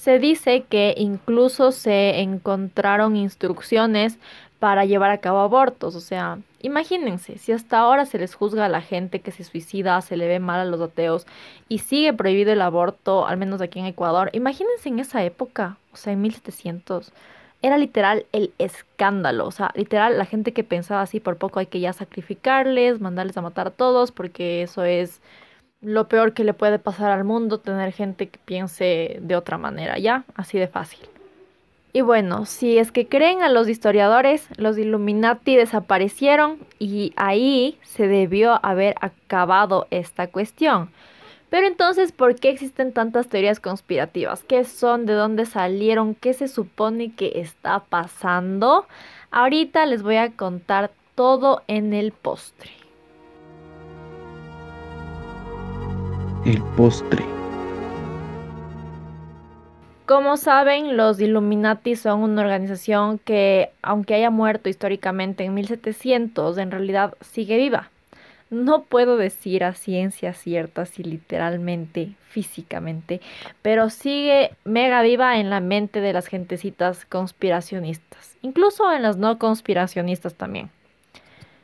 Se 0.00 0.18
dice 0.18 0.62
que 0.66 0.94
incluso 0.96 1.72
se 1.72 2.20
encontraron 2.20 3.16
instrucciones 3.16 4.18
para 4.58 4.86
llevar 4.86 5.10
a 5.10 5.18
cabo 5.18 5.40
abortos. 5.40 5.94
O 5.94 6.00
sea, 6.00 6.38
imagínense, 6.62 7.36
si 7.36 7.52
hasta 7.52 7.80
ahora 7.80 8.06
se 8.06 8.16
les 8.18 8.34
juzga 8.34 8.64
a 8.64 8.70
la 8.70 8.80
gente 8.80 9.20
que 9.20 9.30
se 9.30 9.44
suicida, 9.44 10.00
se 10.00 10.16
le 10.16 10.26
ve 10.26 10.40
mal 10.40 10.58
a 10.58 10.64
los 10.64 10.80
ateos 10.80 11.26
y 11.68 11.80
sigue 11.80 12.14
prohibido 12.14 12.50
el 12.50 12.62
aborto, 12.62 13.26
al 13.26 13.36
menos 13.36 13.60
aquí 13.60 13.78
en 13.78 13.84
Ecuador, 13.84 14.30
imagínense 14.32 14.88
en 14.88 15.00
esa 15.00 15.22
época, 15.22 15.76
o 15.92 15.98
sea, 15.98 16.14
en 16.14 16.22
1700. 16.22 17.12
Era 17.60 17.76
literal 17.76 18.24
el 18.32 18.54
escándalo, 18.56 19.46
o 19.46 19.50
sea, 19.50 19.70
literal 19.74 20.16
la 20.16 20.24
gente 20.24 20.54
que 20.54 20.64
pensaba 20.64 21.02
así 21.02 21.20
por 21.20 21.36
poco 21.36 21.58
hay 21.58 21.66
que 21.66 21.80
ya 21.80 21.92
sacrificarles, 21.92 23.02
mandarles 23.02 23.36
a 23.36 23.42
matar 23.42 23.66
a 23.66 23.70
todos 23.70 24.12
porque 24.12 24.62
eso 24.62 24.82
es 24.82 25.20
lo 25.82 26.08
peor 26.08 26.34
que 26.34 26.44
le 26.44 26.54
puede 26.54 26.78
pasar 26.78 27.10
al 27.10 27.24
mundo, 27.24 27.58
tener 27.58 27.92
gente 27.92 28.28
que 28.28 28.38
piense 28.44 29.18
de 29.20 29.36
otra 29.36 29.58
manera, 29.58 29.98
¿ya? 29.98 30.24
Así 30.34 30.58
de 30.58 30.68
fácil. 30.68 31.00
Y 31.92 32.02
bueno, 32.02 32.46
si 32.46 32.78
es 32.78 32.92
que 32.92 33.08
creen 33.08 33.42
a 33.42 33.48
los 33.48 33.68
historiadores, 33.68 34.46
los 34.56 34.78
Illuminati 34.78 35.56
desaparecieron 35.56 36.58
y 36.78 37.12
ahí 37.16 37.78
se 37.82 38.06
debió 38.06 38.64
haber 38.64 38.94
acabado 39.00 39.88
esta 39.90 40.28
cuestión. 40.28 40.90
Pero 41.48 41.66
entonces, 41.66 42.12
¿por 42.12 42.36
qué 42.36 42.50
existen 42.50 42.92
tantas 42.92 43.28
teorías 43.28 43.58
conspirativas? 43.58 44.44
¿Qué 44.44 44.64
son? 44.64 45.04
¿De 45.04 45.14
dónde 45.14 45.46
salieron? 45.46 46.14
¿Qué 46.14 46.32
se 46.32 46.46
supone 46.46 47.12
que 47.12 47.40
está 47.40 47.80
pasando? 47.80 48.86
Ahorita 49.32 49.84
les 49.86 50.04
voy 50.04 50.16
a 50.16 50.30
contar 50.30 50.92
todo 51.16 51.62
en 51.66 51.92
el 51.92 52.12
postre. 52.12 52.79
El 56.44 56.62
postre. 56.76 57.24
Como 60.06 60.36
saben, 60.36 60.96
los 60.96 61.20
Illuminati 61.20 61.94
son 61.94 62.22
una 62.22 62.42
organización 62.42 63.18
que, 63.18 63.70
aunque 63.82 64.14
haya 64.14 64.30
muerto 64.30 64.68
históricamente 64.68 65.44
en 65.44 65.54
1700, 65.54 66.58
en 66.58 66.70
realidad 66.70 67.14
sigue 67.20 67.56
viva. 67.58 67.90
No 68.48 68.82
puedo 68.82 69.16
decir 69.16 69.62
a 69.62 69.74
ciencia 69.74 70.32
cierta 70.32 70.84
si 70.84 71.04
literalmente, 71.04 72.14
físicamente, 72.28 73.20
pero 73.62 73.90
sigue 73.90 74.50
mega 74.64 75.02
viva 75.02 75.38
en 75.38 75.50
la 75.50 75.60
mente 75.60 76.00
de 76.00 76.12
las 76.12 76.26
gentecitas 76.26 77.04
conspiracionistas, 77.04 78.36
incluso 78.42 78.92
en 78.92 79.02
las 79.02 79.16
no 79.16 79.38
conspiracionistas 79.38 80.34
también. 80.34 80.70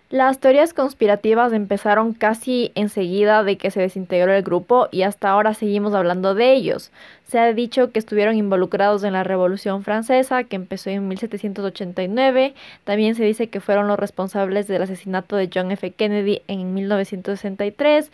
Las 0.08 0.38
teorías 0.38 0.72
conspirativas 0.72 1.52
empezaron 1.52 2.12
casi 2.12 2.70
enseguida 2.76 3.42
de 3.42 3.58
que 3.58 3.72
se 3.72 3.80
desintegró 3.80 4.32
el 4.32 4.44
grupo 4.44 4.86
y 4.92 5.02
hasta 5.02 5.30
ahora 5.30 5.52
seguimos 5.52 5.94
hablando 5.94 6.36
de 6.36 6.52
ellos. 6.52 6.92
Se 7.26 7.40
ha 7.40 7.52
dicho 7.52 7.90
que 7.90 7.98
estuvieron 7.98 8.36
involucrados 8.36 9.02
en 9.02 9.14
la 9.14 9.24
Revolución 9.24 9.82
Francesa, 9.82 10.44
que 10.44 10.54
empezó 10.54 10.90
en 10.90 11.08
1789. 11.08 12.54
También 12.84 13.16
se 13.16 13.24
dice 13.24 13.48
que 13.48 13.58
fueron 13.58 13.88
los 13.88 13.98
responsables 13.98 14.68
del 14.68 14.82
asesinato 14.82 15.34
de 15.34 15.50
John 15.52 15.72
F. 15.72 15.90
Kennedy 15.90 16.40
en 16.46 16.72
1963 16.72 18.12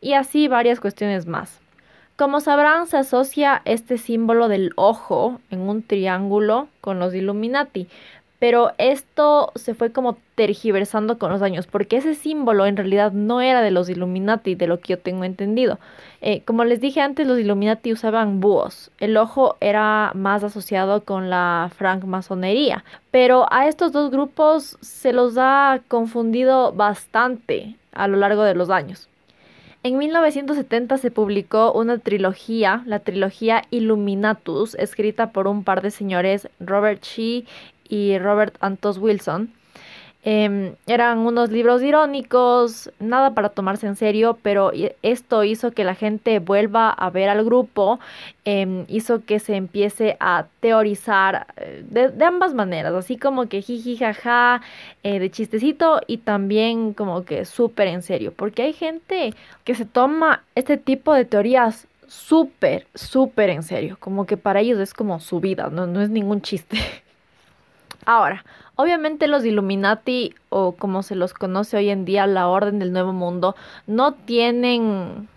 y 0.00 0.14
así 0.14 0.48
varias 0.48 0.80
cuestiones 0.80 1.26
más. 1.26 1.60
Como 2.16 2.40
sabrán, 2.40 2.88
se 2.88 2.96
asocia 2.96 3.62
este 3.64 3.96
símbolo 3.96 4.48
del 4.48 4.72
ojo 4.74 5.40
en 5.50 5.60
un 5.60 5.84
triángulo 5.84 6.66
con 6.80 6.98
los 6.98 7.14
Illuminati, 7.14 7.86
pero 8.38 8.72
esto 8.78 9.52
se 9.56 9.74
fue 9.74 9.90
como 9.90 10.16
tergiversando 10.34 11.18
con 11.18 11.32
los 11.32 11.42
años, 11.42 11.66
porque 11.66 11.96
ese 11.96 12.14
símbolo 12.14 12.66
en 12.66 12.76
realidad 12.76 13.12
no 13.12 13.40
era 13.40 13.62
de 13.62 13.72
los 13.72 13.88
Illuminati, 13.88 14.54
de 14.54 14.68
lo 14.68 14.80
que 14.80 14.94
yo 14.94 14.98
tengo 14.98 15.24
entendido. 15.24 15.78
Eh, 16.20 16.42
como 16.44 16.64
les 16.64 16.80
dije 16.80 17.00
antes, 17.00 17.26
los 17.26 17.38
Illuminati 17.38 17.92
usaban 17.92 18.40
búhos. 18.40 18.90
El 18.98 19.16
ojo 19.16 19.56
era 19.60 20.12
más 20.14 20.44
asociado 20.44 21.04
con 21.04 21.30
la 21.30 21.70
francmasonería, 21.76 22.84
pero 23.10 23.52
a 23.52 23.66
estos 23.66 23.90
dos 23.92 24.10
grupos 24.10 24.78
se 24.80 25.12
los 25.12 25.34
ha 25.36 25.80
confundido 25.88 26.72
bastante 26.72 27.74
a 27.92 28.06
lo 28.06 28.16
largo 28.16 28.44
de 28.44 28.54
los 28.54 28.70
años. 28.70 29.08
En 29.84 29.96
1970 29.96 30.98
se 30.98 31.12
publicó 31.12 31.72
una 31.72 31.98
trilogía, 31.98 32.82
la 32.84 32.98
trilogía 32.98 33.62
Illuminatus, 33.70 34.74
escrita 34.74 35.30
por 35.30 35.46
un 35.46 35.62
par 35.62 35.82
de 35.82 35.92
señores, 35.92 36.48
Robert 36.58 37.04
Shee 37.04 37.46
y 37.88 38.18
Robert 38.18 38.56
Antos 38.60 38.98
Wilson. 38.98 39.52
Em, 40.24 40.74
eran 40.86 41.20
unos 41.20 41.50
libros 41.50 41.80
irónicos, 41.80 42.90
nada 42.98 43.34
para 43.34 43.50
tomarse 43.50 43.86
en 43.86 43.94
serio, 43.94 44.36
pero 44.42 44.72
esto 45.02 45.44
hizo 45.44 45.70
que 45.70 45.84
la 45.84 45.94
gente 45.94 46.40
vuelva 46.40 46.90
a 46.90 47.08
ver 47.08 47.28
al 47.28 47.44
grupo, 47.44 48.00
em, 48.44 48.84
hizo 48.88 49.24
que 49.24 49.38
se 49.38 49.54
empiece 49.54 50.16
a 50.18 50.46
teorizar 50.60 51.46
eh, 51.56 51.84
de, 51.88 52.24
ambas 52.24 52.52
maneras, 52.52 52.94
así 52.94 53.16
como 53.16 53.48
que 53.48 53.62
jiji 53.62 53.96
jaja, 53.96 54.60
eh, 55.04 55.20
de 55.20 55.30
chistecito 55.30 56.00
y 56.08 56.18
también 56.18 56.94
como 56.94 57.24
que 57.24 57.44
súper 57.44 57.86
en 57.86 58.02
serio, 58.02 58.32
porque 58.36 58.62
hay 58.62 58.72
gente 58.72 59.34
que 59.64 59.74
se 59.76 59.84
toma 59.84 60.42
este 60.56 60.76
tipo 60.78 61.14
de 61.14 61.24
teorías 61.26 61.86
súper, 62.08 62.86
súper 62.94 63.50
en 63.50 63.62
serio, 63.62 63.96
como 64.00 64.26
que 64.26 64.36
para 64.36 64.60
ellos 64.60 64.80
es 64.80 64.94
como 64.94 65.20
su 65.20 65.40
vida, 65.40 65.70
no, 65.70 65.86
no 65.86 66.02
es 66.02 66.10
ningún 66.10 66.42
chiste. 66.42 66.76
Ahora, 68.08 68.42
obviamente 68.76 69.28
los 69.28 69.44
Illuminati, 69.44 70.34
o 70.48 70.72
como 70.72 71.02
se 71.02 71.14
los 71.14 71.34
conoce 71.34 71.76
hoy 71.76 71.90
en 71.90 72.06
día, 72.06 72.26
la 72.26 72.48
Orden 72.48 72.78
del 72.78 72.90
Nuevo 72.90 73.12
Mundo, 73.12 73.54
no 73.86 74.14
tienen 74.14 75.28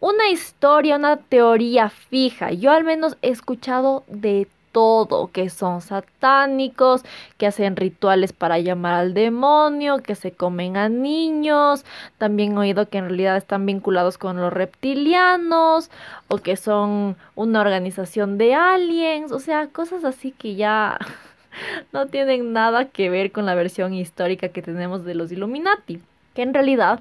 una 0.00 0.28
historia, 0.28 0.94
una 0.94 1.16
teoría 1.16 1.90
fija. 1.90 2.52
Yo 2.52 2.70
al 2.70 2.84
menos 2.84 3.16
he 3.22 3.30
escuchado 3.30 4.04
de 4.06 4.46
todo, 4.70 5.32
que 5.32 5.50
son 5.50 5.80
satánicos, 5.80 7.02
que 7.38 7.48
hacen 7.48 7.74
rituales 7.74 8.32
para 8.32 8.60
llamar 8.60 8.94
al 8.94 9.12
demonio, 9.12 9.98
que 9.98 10.14
se 10.14 10.30
comen 10.30 10.76
a 10.76 10.88
niños, 10.88 11.84
también 12.18 12.52
he 12.52 12.58
oído 12.58 12.88
que 12.88 12.98
en 12.98 13.06
realidad 13.06 13.36
están 13.36 13.66
vinculados 13.66 14.16
con 14.16 14.36
los 14.36 14.52
reptilianos 14.52 15.90
o 16.28 16.38
que 16.38 16.56
son 16.56 17.16
una 17.34 17.62
organización 17.62 18.38
de 18.38 18.54
aliens, 18.54 19.32
o 19.32 19.40
sea, 19.40 19.66
cosas 19.66 20.04
así 20.04 20.30
que 20.30 20.54
ya 20.54 21.00
no 21.92 22.06
tienen 22.06 22.52
nada 22.52 22.86
que 22.86 23.10
ver 23.10 23.32
con 23.32 23.46
la 23.46 23.54
versión 23.54 23.94
histórica 23.94 24.48
que 24.48 24.62
tenemos 24.62 25.04
de 25.04 25.14
los 25.14 25.32
Illuminati, 25.32 26.00
que 26.34 26.42
en 26.42 26.54
realidad 26.54 27.00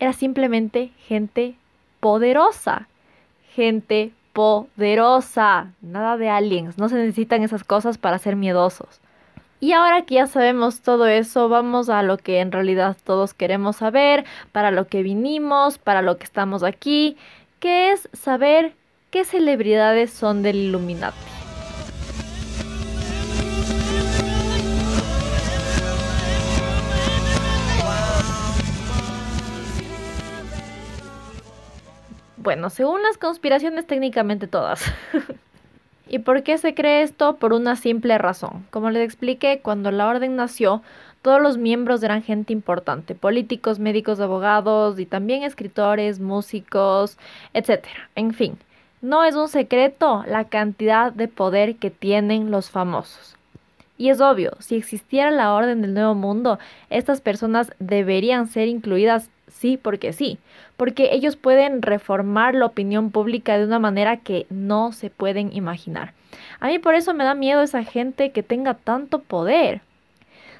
era 0.00 0.12
simplemente 0.12 0.90
gente 1.06 1.54
poderosa, 2.00 2.88
gente 3.54 4.12
poderosa, 4.32 5.72
nada 5.80 6.16
de 6.16 6.28
aliens, 6.28 6.76
no 6.76 6.88
se 6.88 6.96
necesitan 6.96 7.42
esas 7.42 7.64
cosas 7.64 7.98
para 7.98 8.18
ser 8.18 8.36
miedosos. 8.36 9.00
Y 9.60 9.72
ahora 9.72 10.02
que 10.02 10.16
ya 10.16 10.26
sabemos 10.26 10.82
todo 10.82 11.06
eso, 11.06 11.48
vamos 11.48 11.88
a 11.88 12.02
lo 12.02 12.18
que 12.18 12.40
en 12.40 12.52
realidad 12.52 12.96
todos 13.04 13.32
queremos 13.32 13.76
saber, 13.76 14.24
para 14.52 14.70
lo 14.70 14.88
que 14.88 15.02
vinimos, 15.02 15.78
para 15.78 16.02
lo 16.02 16.18
que 16.18 16.24
estamos 16.24 16.62
aquí, 16.62 17.16
que 17.60 17.92
es 17.92 18.08
saber 18.12 18.74
qué 19.10 19.24
celebridades 19.24 20.12
son 20.12 20.42
del 20.42 20.56
Illuminati. 20.56 21.33
Bueno, 32.44 32.68
según 32.68 33.02
las 33.02 33.16
conspiraciones, 33.16 33.86
técnicamente 33.86 34.46
todas. 34.46 34.84
¿Y 36.10 36.18
por 36.18 36.42
qué 36.42 36.58
se 36.58 36.74
cree 36.74 37.00
esto? 37.00 37.36
Por 37.36 37.54
una 37.54 37.74
simple 37.74 38.18
razón. 38.18 38.66
Como 38.70 38.90
les 38.90 39.02
expliqué, 39.02 39.60
cuando 39.62 39.90
la 39.90 40.06
orden 40.06 40.36
nació, 40.36 40.82
todos 41.22 41.40
los 41.40 41.56
miembros 41.56 42.02
eran 42.02 42.22
gente 42.22 42.52
importante, 42.52 43.14
políticos, 43.14 43.78
médicos, 43.78 44.20
abogados 44.20 45.00
y 45.00 45.06
también 45.06 45.42
escritores, 45.42 46.20
músicos, 46.20 47.16
etc. 47.54 47.86
En 48.14 48.34
fin, 48.34 48.58
no 49.00 49.24
es 49.24 49.36
un 49.36 49.48
secreto 49.48 50.22
la 50.28 50.44
cantidad 50.44 51.14
de 51.14 51.28
poder 51.28 51.76
que 51.76 51.90
tienen 51.90 52.50
los 52.50 52.68
famosos. 52.68 53.38
Y 53.96 54.10
es 54.10 54.20
obvio, 54.20 54.54
si 54.58 54.76
existiera 54.76 55.30
la 55.30 55.54
orden 55.54 55.80
del 55.80 55.94
nuevo 55.94 56.14
mundo, 56.14 56.58
estas 56.90 57.22
personas 57.22 57.72
deberían 57.78 58.48
ser 58.48 58.68
incluidas 58.68 59.30
sí 59.64 59.78
porque 59.78 60.12
sí, 60.12 60.36
porque 60.76 61.14
ellos 61.14 61.36
pueden 61.36 61.80
reformar 61.80 62.54
la 62.54 62.66
opinión 62.66 63.10
pública 63.10 63.56
de 63.56 63.64
una 63.64 63.78
manera 63.78 64.18
que 64.18 64.44
no 64.50 64.92
se 64.92 65.08
pueden 65.08 65.56
imaginar. 65.56 66.12
A 66.60 66.66
mí 66.66 66.78
por 66.78 66.94
eso 66.94 67.14
me 67.14 67.24
da 67.24 67.34
miedo 67.34 67.62
esa 67.62 67.82
gente 67.82 68.30
que 68.30 68.42
tenga 68.42 68.74
tanto 68.74 69.20
poder. 69.20 69.80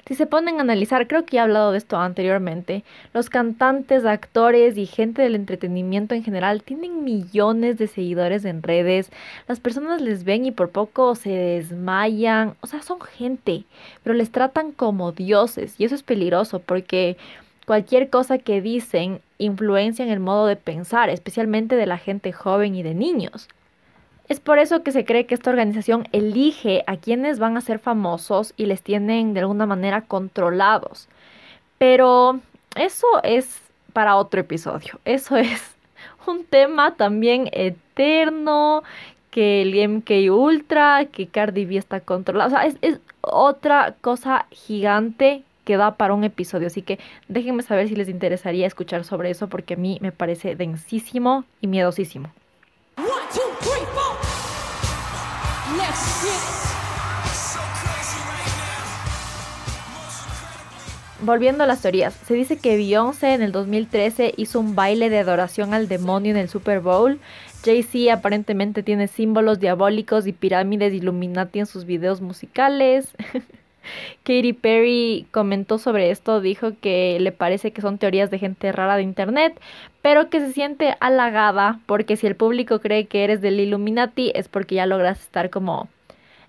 Si 0.07 0.15
se 0.15 0.25
ponen 0.25 0.57
a 0.57 0.61
analizar, 0.61 1.07
creo 1.07 1.23
que 1.23 1.37
he 1.37 1.39
hablado 1.39 1.71
de 1.71 1.77
esto 1.77 1.97
anteriormente, 1.97 2.83
los 3.13 3.29
cantantes, 3.29 4.05
actores 4.05 4.75
y 4.75 4.87
gente 4.87 5.21
del 5.21 5.35
entretenimiento 5.35 6.15
en 6.15 6.23
general 6.23 6.63
tienen 6.63 7.03
millones 7.03 7.77
de 7.77 7.85
seguidores 7.85 8.43
en 8.45 8.63
redes, 8.63 9.11
las 9.47 9.59
personas 9.59 10.01
les 10.01 10.23
ven 10.23 10.45
y 10.45 10.51
por 10.51 10.69
poco 10.69 11.13
se 11.13 11.29
desmayan, 11.29 12.55
o 12.61 12.67
sea, 12.67 12.81
son 12.81 13.01
gente, 13.01 13.65
pero 14.03 14.15
les 14.15 14.31
tratan 14.31 14.71
como 14.71 15.11
dioses 15.11 15.75
y 15.79 15.85
eso 15.85 15.93
es 15.93 16.03
peligroso 16.03 16.59
porque 16.59 17.17
Cualquier 17.65 18.09
cosa 18.09 18.37
que 18.37 18.61
dicen 18.61 19.21
influencia 19.37 20.05
en 20.05 20.11
el 20.11 20.19
modo 20.19 20.45
de 20.45 20.55
pensar, 20.55 21.09
especialmente 21.09 21.75
de 21.75 21.85
la 21.85 21.97
gente 21.97 22.31
joven 22.31 22.75
y 22.75 22.83
de 22.83 22.93
niños. 22.93 23.47
Es 24.27 24.39
por 24.39 24.57
eso 24.57 24.83
que 24.83 24.91
se 24.91 25.05
cree 25.05 25.25
que 25.25 25.35
esta 25.35 25.51
organización 25.51 26.07
elige 26.11 26.83
a 26.87 26.97
quienes 26.97 27.37
van 27.37 27.57
a 27.57 27.61
ser 27.61 27.79
famosos 27.79 28.53
y 28.57 28.65
les 28.65 28.81
tienen 28.81 29.33
de 29.33 29.41
alguna 29.41 29.65
manera 29.65 30.01
controlados. 30.01 31.07
Pero 31.77 32.39
eso 32.75 33.07
es 33.23 33.61
para 33.93 34.15
otro 34.15 34.41
episodio. 34.41 34.99
Eso 35.05 35.35
es 35.37 35.75
un 36.27 36.43
tema 36.45 36.95
también 36.95 37.49
eterno, 37.51 38.83
que 39.29 39.61
el 39.61 39.89
MK 39.89 40.31
Ultra, 40.31 41.05
que 41.11 41.27
Cardi 41.27 41.65
B 41.65 41.77
está 41.77 41.99
controlado. 41.99 42.47
O 42.47 42.51
sea, 42.51 42.65
es, 42.65 42.77
es 42.81 42.99
otra 43.21 43.95
cosa 44.01 44.45
gigante 44.49 45.43
que 45.65 45.75
da 45.75 45.97
para 45.97 46.13
un 46.13 46.23
episodio. 46.23 46.67
Así 46.67 46.81
que 46.81 46.99
déjenme 47.27 47.63
saber 47.63 47.89
si 47.89 47.95
les 47.95 48.07
interesaría 48.07 48.67
escuchar 48.67 49.03
sobre 49.03 49.31
eso 49.31 49.49
porque 49.49 49.73
a 49.73 49.77
mí 49.77 49.97
me 50.01 50.13
parece 50.13 50.55
densísimo 50.55 51.43
y 51.59 51.67
miedosísimo. 51.67 52.31
Volviendo 61.21 61.63
a 61.63 61.67
las 61.67 61.81
teorías, 61.81 62.13
se 62.13 62.35
dice 62.35 62.57
que 62.57 62.77
Beyoncé 62.77 63.33
en 63.33 63.41
el 63.41 63.51
2013 63.51 64.35
hizo 64.37 64.59
un 64.59 64.75
baile 64.75 65.09
de 65.09 65.17
adoración 65.17 65.73
al 65.73 65.87
demonio 65.87 66.31
en 66.31 66.37
el 66.37 66.49
Super 66.49 66.81
Bowl. 66.81 67.19
Jay-Z 67.63 68.13
aparentemente 68.13 68.83
tiene 68.83 69.07
símbolos 69.07 69.59
diabólicos 69.59 70.27
y 70.27 70.33
pirámides 70.33 70.93
Illuminati 70.93 71.59
en 71.59 71.65
sus 71.65 71.85
videos 71.85 72.21
musicales. 72.21 73.15
Katy 74.23 74.53
Perry 74.53 75.25
comentó 75.31 75.77
sobre 75.77 76.11
esto, 76.11 76.41
dijo 76.41 76.71
que 76.81 77.17
le 77.19 77.31
parece 77.31 77.71
que 77.71 77.81
son 77.81 77.97
teorías 77.97 78.31
de 78.31 78.39
gente 78.39 78.71
rara 78.71 78.95
de 78.95 79.03
internet, 79.03 79.59
pero 80.01 80.29
que 80.29 80.39
se 80.39 80.53
siente 80.53 80.95
halagada 80.99 81.79
porque 81.85 82.17
si 82.17 82.27
el 82.27 82.35
público 82.35 82.79
cree 82.79 83.05
que 83.05 83.23
eres 83.23 83.41
del 83.41 83.59
Illuminati 83.59 84.31
es 84.35 84.47
porque 84.47 84.75
ya 84.75 84.85
logras 84.85 85.19
estar 85.19 85.49
como 85.49 85.89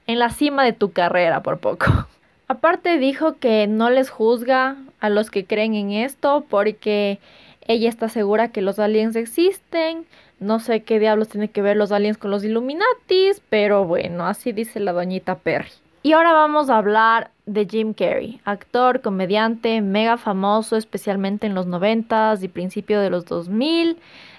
en 0.06 0.18
la 0.18 0.30
cima 0.30 0.64
de 0.64 0.72
tu 0.72 0.92
carrera 0.92 1.42
por 1.42 1.58
poco. 1.58 1.86
Aparte 2.48 2.98
dijo 2.98 3.38
que 3.38 3.66
no 3.66 3.90
les 3.90 4.10
juzga 4.10 4.76
a 5.00 5.08
los 5.08 5.30
que 5.30 5.44
creen 5.44 5.74
en 5.74 5.90
esto 5.92 6.44
porque 6.48 7.18
ella 7.66 7.88
está 7.88 8.08
segura 8.08 8.48
que 8.52 8.62
los 8.62 8.78
aliens 8.78 9.16
existen. 9.16 10.06
No 10.38 10.60
sé 10.60 10.82
qué 10.82 11.00
diablos 11.00 11.28
tiene 11.28 11.48
que 11.48 11.62
ver 11.62 11.76
los 11.76 11.92
aliens 11.92 12.18
con 12.18 12.30
los 12.30 12.44
Illuminatis, 12.44 13.42
pero 13.48 13.84
bueno, 13.84 14.26
así 14.26 14.52
dice 14.52 14.80
la 14.80 14.92
doñita 14.92 15.36
Perry. 15.36 15.70
Y 16.06 16.12
ahora 16.12 16.32
vamos 16.32 16.70
a 16.70 16.78
hablar 16.78 17.32
de 17.46 17.66
Jim 17.66 17.92
Carrey, 17.92 18.40
actor, 18.44 19.00
comediante, 19.00 19.80
mega 19.80 20.16
famoso, 20.18 20.76
especialmente 20.76 21.48
en 21.48 21.56
los 21.56 21.66
90s 21.66 22.44
y 22.44 22.46
principio 22.46 23.00
de 23.00 23.10
los 23.10 23.24
2000. 23.24 23.98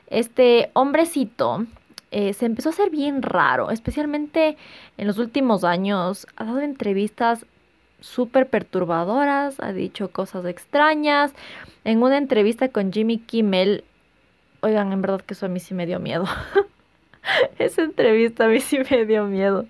Este 0.09 0.69
hombrecito 0.71 1.65
eh, 2.11 2.31
se 2.31 2.45
empezó 2.45 2.69
a 2.69 2.71
hacer 2.71 2.89
bien 2.89 3.21
raro, 3.21 3.69
especialmente 3.69 4.55
en 4.97 5.07
los 5.07 5.17
últimos 5.17 5.65
años. 5.65 6.25
Ha 6.37 6.45
dado 6.45 6.61
entrevistas 6.61 7.45
súper 7.99 8.47
perturbadoras, 8.47 9.59
ha 9.59 9.73
dicho 9.73 10.09
cosas 10.09 10.45
extrañas. 10.45 11.33
En 11.83 12.01
una 12.01 12.17
entrevista 12.17 12.69
con 12.69 12.93
Jimmy 12.93 13.17
Kimmel, 13.17 13.83
oigan, 14.61 14.93
en 14.93 15.01
verdad 15.01 15.19
que 15.19 15.33
eso 15.33 15.47
a 15.47 15.49
mí 15.49 15.59
sí 15.59 15.73
me 15.73 15.85
dio 15.85 15.99
miedo. 15.99 16.23
Esa 17.59 17.83
entrevista 17.83 18.45
a 18.45 18.47
mí 18.47 18.59
sí 18.59 18.79
me 18.89 19.05
dio 19.05 19.25
miedo. 19.25 19.65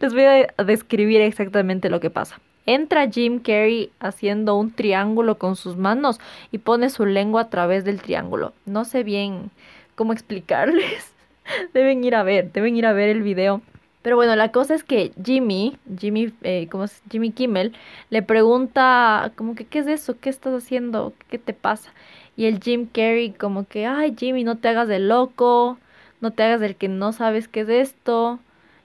Les 0.00 0.12
voy 0.12 0.24
a 0.24 0.64
describir 0.64 1.20
exactamente 1.20 1.90
lo 1.90 2.00
que 2.00 2.10
pasa. 2.10 2.40
Entra 2.66 3.08
Jim 3.08 3.38
Carrey 3.38 3.90
haciendo 4.00 4.56
un 4.56 4.72
triángulo 4.72 5.38
con 5.38 5.54
sus 5.54 5.76
manos 5.76 6.18
y 6.50 6.58
pone 6.58 6.90
su 6.90 7.06
lengua 7.06 7.42
a 7.42 7.50
través 7.50 7.84
del 7.84 8.02
triángulo. 8.02 8.52
No 8.64 8.84
sé 8.84 9.04
bien 9.04 9.50
cómo 9.94 10.12
explicarles. 10.12 11.14
Deben 11.74 12.02
ir 12.02 12.16
a 12.16 12.24
ver, 12.24 12.50
deben 12.52 12.76
ir 12.76 12.86
a 12.86 12.92
ver 12.92 13.08
el 13.08 13.22
video. 13.22 13.62
Pero 14.02 14.16
bueno, 14.16 14.36
la 14.36 14.52
cosa 14.52 14.74
es 14.74 14.84
que 14.84 15.12
Jimmy, 15.24 15.78
Jimmy, 15.98 16.32
eh, 16.42 16.68
¿cómo 16.70 16.84
es? 16.84 17.02
Jimmy 17.10 17.32
Kimmel, 17.32 17.72
le 18.10 18.22
pregunta 18.22 19.32
como 19.34 19.56
que, 19.56 19.64
¿qué 19.64 19.80
es 19.80 19.88
eso? 19.88 20.16
¿Qué 20.20 20.30
estás 20.30 20.54
haciendo? 20.54 21.12
¿Qué 21.28 21.38
te 21.38 21.52
pasa? 21.52 21.92
Y 22.36 22.46
el 22.46 22.60
Jim 22.60 22.86
Carrey 22.86 23.32
como 23.32 23.66
que, 23.66 23.86
ay 23.86 24.14
Jimmy, 24.16 24.44
no 24.44 24.58
te 24.58 24.68
hagas 24.68 24.86
de 24.86 25.00
loco, 25.00 25.78
no 26.26 26.32
te 26.32 26.42
hagas 26.42 26.60
del 26.60 26.74
que 26.74 26.88
no 26.88 27.12
sabes 27.12 27.46
qué 27.46 27.60
es 27.60 27.68
esto. 27.68 28.40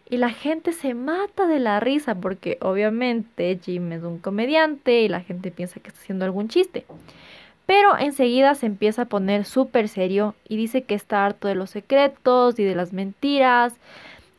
Y 0.08 0.18
la 0.18 0.30
gente 0.30 0.74
se 0.74 0.94
mata 0.94 1.48
de 1.48 1.60
la 1.60 1.80
risa 1.80 2.14
porque 2.14 2.60
obviamente 2.62 3.60
Jim 3.64 3.92
es 3.94 4.04
un 4.04 4.20
comediante 4.20 5.02
y 5.02 5.08
la 5.08 5.22
gente 5.22 5.50
piensa 5.50 5.80
que 5.80 5.90
está 5.90 6.02
haciendo 6.02 6.26
algún 6.26 6.50
chiste. 6.50 6.86
Pero 7.66 7.98
enseguida 7.98 8.54
se 8.54 8.68
empieza 8.68 9.04
a 9.04 9.06
poner 9.06 9.46
súper 9.46 9.88
serio 9.88 10.36
y 10.48 10.56
dice 10.56 10.84
que 10.84 10.94
está 10.94 11.26
harto 11.26 11.48
de 11.48 11.56
los 11.56 11.72
secretos 11.72 12.60
y 12.60 12.64
de 12.64 12.76
las 12.76 12.94
mentiras 12.94 13.74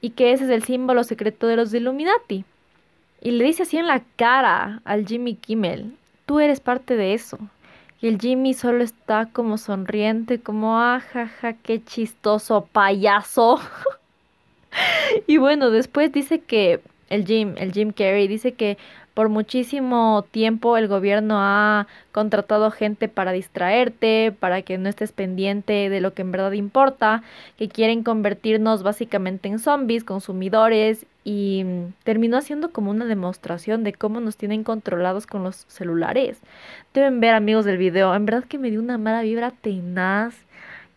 y 0.01 0.11
que 0.11 0.33
ese 0.33 0.45
es 0.45 0.51
el 0.51 0.63
símbolo 0.63 1.03
secreto 1.03 1.49
de 1.49 1.57
los 1.57 1.75
Illuminati. 1.75 2.45
Y 3.21 3.33
le 3.33 3.45
dice 3.45 3.65
así 3.65 3.79
en 3.79 3.89
la 3.89 4.03
cara 4.15 4.81
al 4.85 5.07
Jimmy 5.07 5.35
Kimmel, 5.35 5.97
tú 6.25 6.39
eres 6.39 6.61
parte 6.61 6.95
de 6.95 7.15
eso. 7.15 7.39
Y 8.03 8.09
el 8.09 8.19
Jimmy 8.19 8.53
solo 8.53 8.83
está 8.83 9.27
como 9.27 9.59
sonriente, 9.59 10.41
como, 10.41 10.77
ajaja, 10.81 11.49
ah, 11.51 11.57
qué 11.63 11.83
chistoso 11.83 12.69
payaso. 12.73 13.61
y 15.29 15.37
bueno, 15.37 15.71
después 15.71 16.11
dice 16.11 16.41
que 16.41 16.81
el 17.11 17.25
Jim, 17.25 17.55
el 17.59 17.73
Jim 17.73 17.93
Carrey, 17.93 18.27
dice 18.27 18.55
que 18.55 18.77
por 19.15 19.29
muchísimo 19.29 20.25
tiempo 20.31 20.77
el 20.77 20.89
gobierno 20.89 21.37
ha 21.39 21.87
contratado 22.13 22.71
gente 22.71 23.09
para 23.09 23.33
distraerte, 23.33 24.35
para 24.39 24.63
que 24.63 24.79
no 24.79 24.89
estés 24.89 25.13
pendiente 25.13 25.91
de 25.91 26.01
lo 26.01 26.15
que 26.15 26.23
en 26.23 26.33
verdad 26.33 26.53
importa, 26.53 27.23
que 27.59 27.69
quieren 27.69 28.03
convertirnos 28.03 28.83
básicamente 28.83 29.49
en 29.49 29.59
zombies, 29.59 30.05
consumidores 30.05 31.07
y 31.25 31.65
terminó 32.05 32.39
haciendo 32.39 32.71
como 32.73 32.91
una 32.91 33.05
demostración 33.05 33.85
de 33.85 33.93
cómo 33.93 34.21
nos 34.21 34.37
tienen 34.37 34.65
controlados 34.65 35.27
con 35.27 35.45
los 35.45 35.67
celulares. 35.69 36.39
Deben 36.95 37.21
ver 37.21 37.35
amigos 37.35 37.65
del 37.65 37.79
video, 37.79 38.15
en 38.15 38.27
verdad 38.27 38.45
que 38.45 38.59
me 38.59 38.71
dio 38.71 38.81
una 38.81 38.99
mala 38.99 39.23
vibra 39.23 39.51
tenaz, 39.51 40.35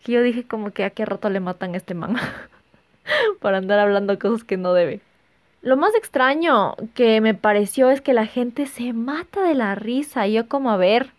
que 0.02 0.12
yo 0.12 0.22
dije 0.22 0.44
como 0.44 0.70
que 0.70 0.84
a 0.84 0.90
qué 0.90 1.04
rato 1.04 1.28
le 1.30 1.40
matan 1.40 1.74
a 1.74 1.76
este 1.76 1.94
man 1.94 2.16
por 3.40 3.54
andar 3.54 3.78
hablando 3.78 4.18
cosas 4.18 4.44
que 4.44 4.56
no 4.56 4.72
debe. 4.72 5.00
Lo 5.66 5.76
más 5.76 5.96
extraño 5.96 6.76
que 6.94 7.20
me 7.20 7.34
pareció 7.34 7.90
es 7.90 8.00
que 8.00 8.14
la 8.14 8.26
gente 8.26 8.66
se 8.66 8.92
mata 8.92 9.42
de 9.42 9.56
la 9.56 9.74
risa. 9.74 10.24
Y 10.28 10.34
yo 10.34 10.46
como, 10.46 10.70
a 10.70 10.76
ver, 10.76 11.10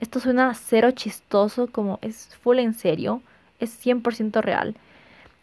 esto 0.00 0.18
suena 0.18 0.52
cero 0.54 0.90
chistoso, 0.90 1.68
como 1.68 2.00
es 2.02 2.34
full 2.42 2.58
en 2.58 2.74
serio, 2.74 3.22
es 3.60 3.78
100% 3.86 4.42
real. 4.42 4.74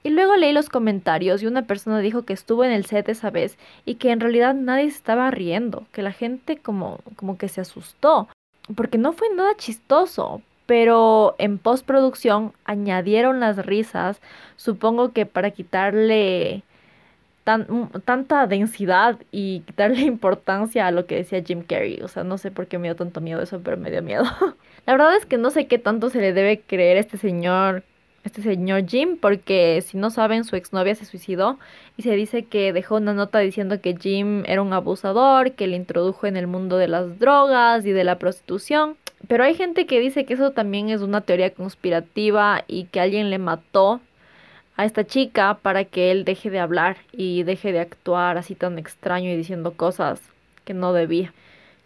Y 0.04 0.10
luego 0.10 0.36
leí 0.36 0.52
los 0.52 0.68
comentarios 0.68 1.42
y 1.42 1.48
una 1.48 1.62
persona 1.62 2.00
dijo 2.00 2.24
que 2.24 2.34
estuvo 2.34 2.66
en 2.66 2.74
el 2.74 2.84
set 2.84 3.08
esa 3.08 3.30
vez 3.30 3.58
y 3.86 3.96
que 3.96 4.12
en 4.12 4.20
realidad 4.20 4.54
nadie 4.54 4.84
estaba 4.84 5.32
riendo, 5.32 5.86
que 5.94 6.02
la 6.02 6.12
gente 6.12 6.58
como, 6.58 7.00
como 7.16 7.38
que 7.38 7.48
se 7.48 7.62
asustó, 7.62 8.28
porque 8.76 8.98
no 8.98 9.14
fue 9.14 9.30
nada 9.34 9.56
chistoso. 9.56 10.42
Pero 10.66 11.36
en 11.38 11.58
postproducción 11.58 12.52
añadieron 12.66 13.40
las 13.40 13.66
risas, 13.66 14.20
supongo 14.58 15.14
que 15.14 15.26
para 15.26 15.52
quitarle 15.52 16.64
tanta 17.44 18.48
densidad 18.48 19.20
y 19.32 19.62
quitarle 19.62 20.02
importancia 20.02 20.88
a 20.88 20.92
lo 20.92 21.06
que 21.06 21.16
decía 21.16 21.44
Jim 21.44 21.64
Carrey. 21.64 22.00
O 22.02 22.08
sea, 22.08 22.24
no 22.24 22.38
sé 22.38 22.52
por 22.52 22.68
qué 22.68 22.78
me 22.78 22.88
dio 22.88 22.96
tanto 22.96 23.22
miedo 23.22 23.42
eso, 23.42 23.62
pero 23.64 23.78
me 23.78 23.92
dio 23.92 24.02
miedo. 24.02 24.24
La 24.86 24.94
verdad 24.94 25.16
es 25.16 25.26
que 25.26 25.38
no 25.38 25.50
sé 25.50 25.68
qué 25.68 25.78
tanto 25.78 26.10
se 26.10 26.20
le 26.20 26.34
debe 26.34 26.60
creer 26.60 26.98
a 26.98 27.00
este 27.02 27.18
señor, 27.18 27.84
este 28.24 28.42
señor 28.42 28.88
Jim, 28.88 29.18
porque 29.20 29.84
si 29.86 29.98
no 29.98 30.10
saben, 30.10 30.44
su 30.44 30.56
exnovia 30.56 30.96
se 30.96 31.06
suicidó 31.06 31.60
y 31.98 32.04
se 32.04 32.16
dice 32.16 32.46
que 32.46 32.74
dejó 32.74 32.96
una 32.96 33.14
nota 33.14 33.40
diciendo 33.40 33.82
que 33.82 33.96
Jim 33.96 34.44
era 34.46 34.62
un 34.62 34.74
abusador, 34.74 35.52
que 35.54 35.68
le 35.68 35.76
introdujo 35.76 36.28
en 36.28 36.38
el 36.38 36.48
mundo 36.48 36.78
de 36.78 36.88
las 36.88 37.20
drogas 37.20 37.86
y 37.86 37.92
de 37.92 38.04
la 38.04 38.18
prostitución. 38.18 38.96
Pero 39.28 39.44
hay 39.44 39.54
gente 39.54 39.86
que 39.86 40.00
dice 40.00 40.26
que 40.26 40.34
eso 40.34 40.52
también 40.52 40.90
es 40.90 41.02
una 41.02 41.22
teoría 41.22 41.54
conspirativa 41.54 42.64
y 42.68 42.86
que 42.86 43.00
alguien 43.00 43.30
le 43.30 43.38
mató 43.38 44.02
a 44.82 44.86
esta 44.86 45.06
chica 45.06 45.60
para 45.62 45.86
que 45.86 46.10
él 46.10 46.26
deje 46.26 46.50
de 46.50 46.60
hablar 46.60 46.98
y 47.12 47.44
deje 47.44 47.72
de 47.72 47.80
actuar 47.80 48.38
así 48.38 48.56
tan 48.56 48.80
extraño 48.80 49.30
y 49.30 49.38
diciendo 49.38 49.74
cosas 49.74 50.20
que 50.66 50.74
no 50.74 50.92
debía. 50.92 51.34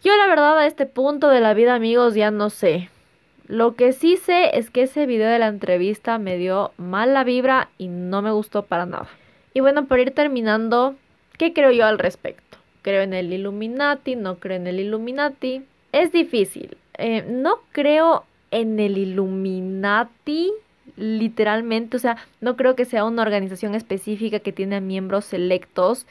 Yo 0.02 0.16
la 0.16 0.26
verdad 0.26 0.58
a 0.58 0.66
este 0.66 0.86
punto 0.86 1.28
de 1.28 1.40
la 1.40 1.52
vida 1.52 1.74
amigos 1.74 2.14
ya 2.14 2.30
no 2.30 2.48
sé. 2.48 2.88
Lo 3.48 3.74
que 3.74 3.92
sí 3.92 4.16
sé 4.16 4.58
es 4.58 4.70
que 4.70 4.82
ese 4.82 5.04
video 5.04 5.28
de 5.28 5.38
la 5.38 5.48
entrevista 5.48 6.18
me 6.18 6.38
dio 6.38 6.72
mala 6.78 7.22
vibra 7.22 7.68
y 7.76 7.88
no 7.88 8.22
me 8.22 8.32
gustó 8.32 8.62
para 8.62 8.86
nada. 8.86 9.08
Y 9.52 9.60
bueno, 9.60 9.86
por 9.86 10.00
ir 10.00 10.12
terminando, 10.12 10.96
¿qué 11.36 11.52
creo 11.52 11.72
yo 11.72 11.84
al 11.84 11.98
respecto? 11.98 12.56
¿Creo 12.80 13.02
en 13.02 13.12
el 13.12 13.32
Illuminati? 13.32 14.16
¿No 14.16 14.36
creo 14.36 14.56
en 14.56 14.66
el 14.66 14.80
Illuminati? 14.80 15.64
Es 15.92 16.12
difícil. 16.12 16.78
Eh, 16.96 17.24
no 17.28 17.60
creo 17.72 18.24
en 18.50 18.80
el 18.80 18.96
Illuminati 18.96 20.52
literalmente, 20.96 21.96
o 21.96 22.00
sea, 22.00 22.16
no 22.40 22.56
creo 22.56 22.76
que 22.76 22.84
sea 22.84 23.04
una 23.04 23.22
organización 23.22 23.74
específica 23.74 24.38
que 24.40 24.52
tiene 24.52 24.80
miembros 24.80 25.24
selectos. 25.24 26.06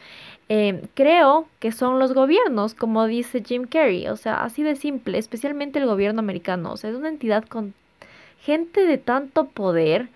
Eh, 0.49 0.83
creo 0.93 1.47
que 1.59 1.71
son 1.71 1.99
los 1.99 2.13
gobiernos, 2.13 2.75
como 2.75 3.05
dice 3.05 3.43
Jim 3.43 3.65
Carrey, 3.67 4.07
o 4.07 4.15
sea, 4.15 4.43
así 4.43 4.61
de 4.63 4.75
simple, 4.75 5.17
especialmente 5.17 5.79
el 5.79 5.87
gobierno 5.87 6.19
americano, 6.19 6.73
o 6.73 6.77
sea, 6.77 6.91
es 6.91 6.95
una 6.95 7.09
entidad 7.09 7.45
con 7.45 7.73
gente 8.41 8.85
de 8.85 8.99
tanto 8.99 9.45
poder 9.47 10.09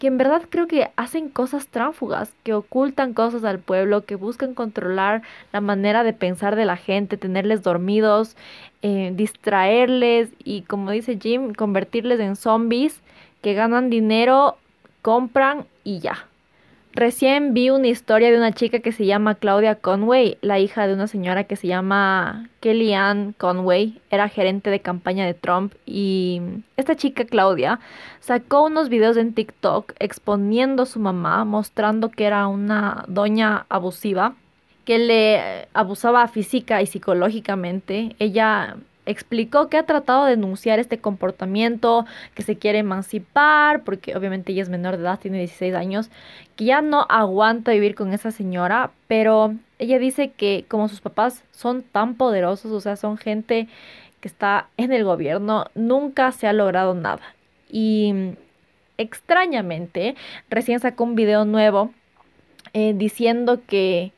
que 0.00 0.06
en 0.06 0.16
verdad 0.16 0.42
creo 0.48 0.66
que 0.66 0.90
hacen 0.96 1.28
cosas 1.28 1.68
tránfugas, 1.68 2.32
que 2.42 2.54
ocultan 2.54 3.12
cosas 3.12 3.44
al 3.44 3.58
pueblo, 3.58 4.06
que 4.06 4.14
buscan 4.16 4.54
controlar 4.54 5.22
la 5.52 5.60
manera 5.60 6.04
de 6.04 6.14
pensar 6.14 6.56
de 6.56 6.64
la 6.64 6.78
gente, 6.78 7.18
tenerles 7.18 7.62
dormidos, 7.62 8.34
eh, 8.80 9.12
distraerles 9.14 10.30
y, 10.42 10.62
como 10.62 10.90
dice 10.90 11.18
Jim, 11.20 11.52
convertirles 11.52 12.18
en 12.18 12.34
zombies 12.34 13.02
que 13.42 13.54
ganan 13.54 13.90
dinero, 13.90 14.56
compran 15.02 15.66
y 15.84 16.00
ya. 16.00 16.26
Recién 16.92 17.54
vi 17.54 17.70
una 17.70 17.86
historia 17.86 18.32
de 18.32 18.36
una 18.36 18.50
chica 18.50 18.80
que 18.80 18.90
se 18.90 19.06
llama 19.06 19.36
Claudia 19.36 19.76
Conway, 19.76 20.38
la 20.40 20.58
hija 20.58 20.88
de 20.88 20.94
una 20.94 21.06
señora 21.06 21.44
que 21.44 21.54
se 21.54 21.68
llama 21.68 22.48
Kellyanne 22.58 23.34
Conway, 23.38 24.00
era 24.10 24.28
gerente 24.28 24.70
de 24.70 24.80
campaña 24.80 25.24
de 25.24 25.34
Trump 25.34 25.72
y 25.86 26.42
esta 26.76 26.96
chica 26.96 27.24
Claudia 27.24 27.78
sacó 28.18 28.64
unos 28.64 28.88
videos 28.88 29.16
en 29.18 29.34
TikTok 29.34 29.92
exponiendo 30.00 30.82
a 30.82 30.86
su 30.86 30.98
mamá, 30.98 31.44
mostrando 31.44 32.10
que 32.10 32.24
era 32.24 32.48
una 32.48 33.04
doña 33.06 33.66
abusiva, 33.68 34.34
que 34.84 34.98
le 34.98 35.68
abusaba 35.72 36.26
física 36.26 36.82
y 36.82 36.86
psicológicamente. 36.86 38.16
Ella 38.18 38.76
explicó 39.06 39.68
que 39.68 39.76
ha 39.76 39.86
tratado 39.86 40.24
de 40.24 40.32
denunciar 40.32 40.78
este 40.78 40.98
comportamiento, 40.98 42.06
que 42.34 42.42
se 42.42 42.56
quiere 42.56 42.78
emancipar, 42.78 43.82
porque 43.82 44.16
obviamente 44.16 44.52
ella 44.52 44.62
es 44.62 44.68
menor 44.68 44.96
de 44.96 45.02
edad, 45.02 45.18
tiene 45.18 45.38
16 45.38 45.74
años, 45.74 46.10
que 46.56 46.66
ya 46.66 46.80
no 46.82 47.06
aguanta 47.08 47.72
vivir 47.72 47.94
con 47.94 48.12
esa 48.12 48.30
señora, 48.30 48.90
pero 49.08 49.54
ella 49.78 49.98
dice 49.98 50.30
que 50.30 50.64
como 50.68 50.88
sus 50.88 51.00
papás 51.00 51.42
son 51.50 51.82
tan 51.82 52.14
poderosos, 52.14 52.72
o 52.72 52.80
sea, 52.80 52.96
son 52.96 53.16
gente 53.16 53.68
que 54.20 54.28
está 54.28 54.68
en 54.76 54.92
el 54.92 55.04
gobierno, 55.04 55.66
nunca 55.74 56.30
se 56.32 56.46
ha 56.46 56.52
logrado 56.52 56.94
nada. 56.94 57.22
Y 57.70 58.34
extrañamente, 58.98 60.14
recién 60.50 60.80
sacó 60.80 61.04
un 61.04 61.14
video 61.14 61.44
nuevo 61.46 61.90
eh, 62.74 62.92
diciendo 62.94 63.60
que 63.66 64.12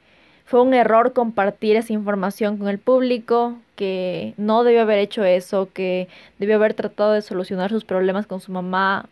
fue 0.44 0.60
un 0.60 0.74
error 0.74 1.12
compartir 1.12 1.76
esa 1.76 1.92
información 1.92 2.58
con 2.58 2.68
el 2.68 2.78
público, 2.78 3.56
que 3.76 4.34
no 4.36 4.64
debió 4.64 4.82
haber 4.82 4.98
hecho 4.98 5.24
eso, 5.24 5.68
que 5.72 6.08
debió 6.38 6.56
haber 6.56 6.74
tratado 6.74 7.12
de 7.12 7.22
solucionar 7.22 7.70
sus 7.70 7.84
problemas 7.84 8.26
con 8.26 8.40
su 8.40 8.52
mamá 8.52 9.08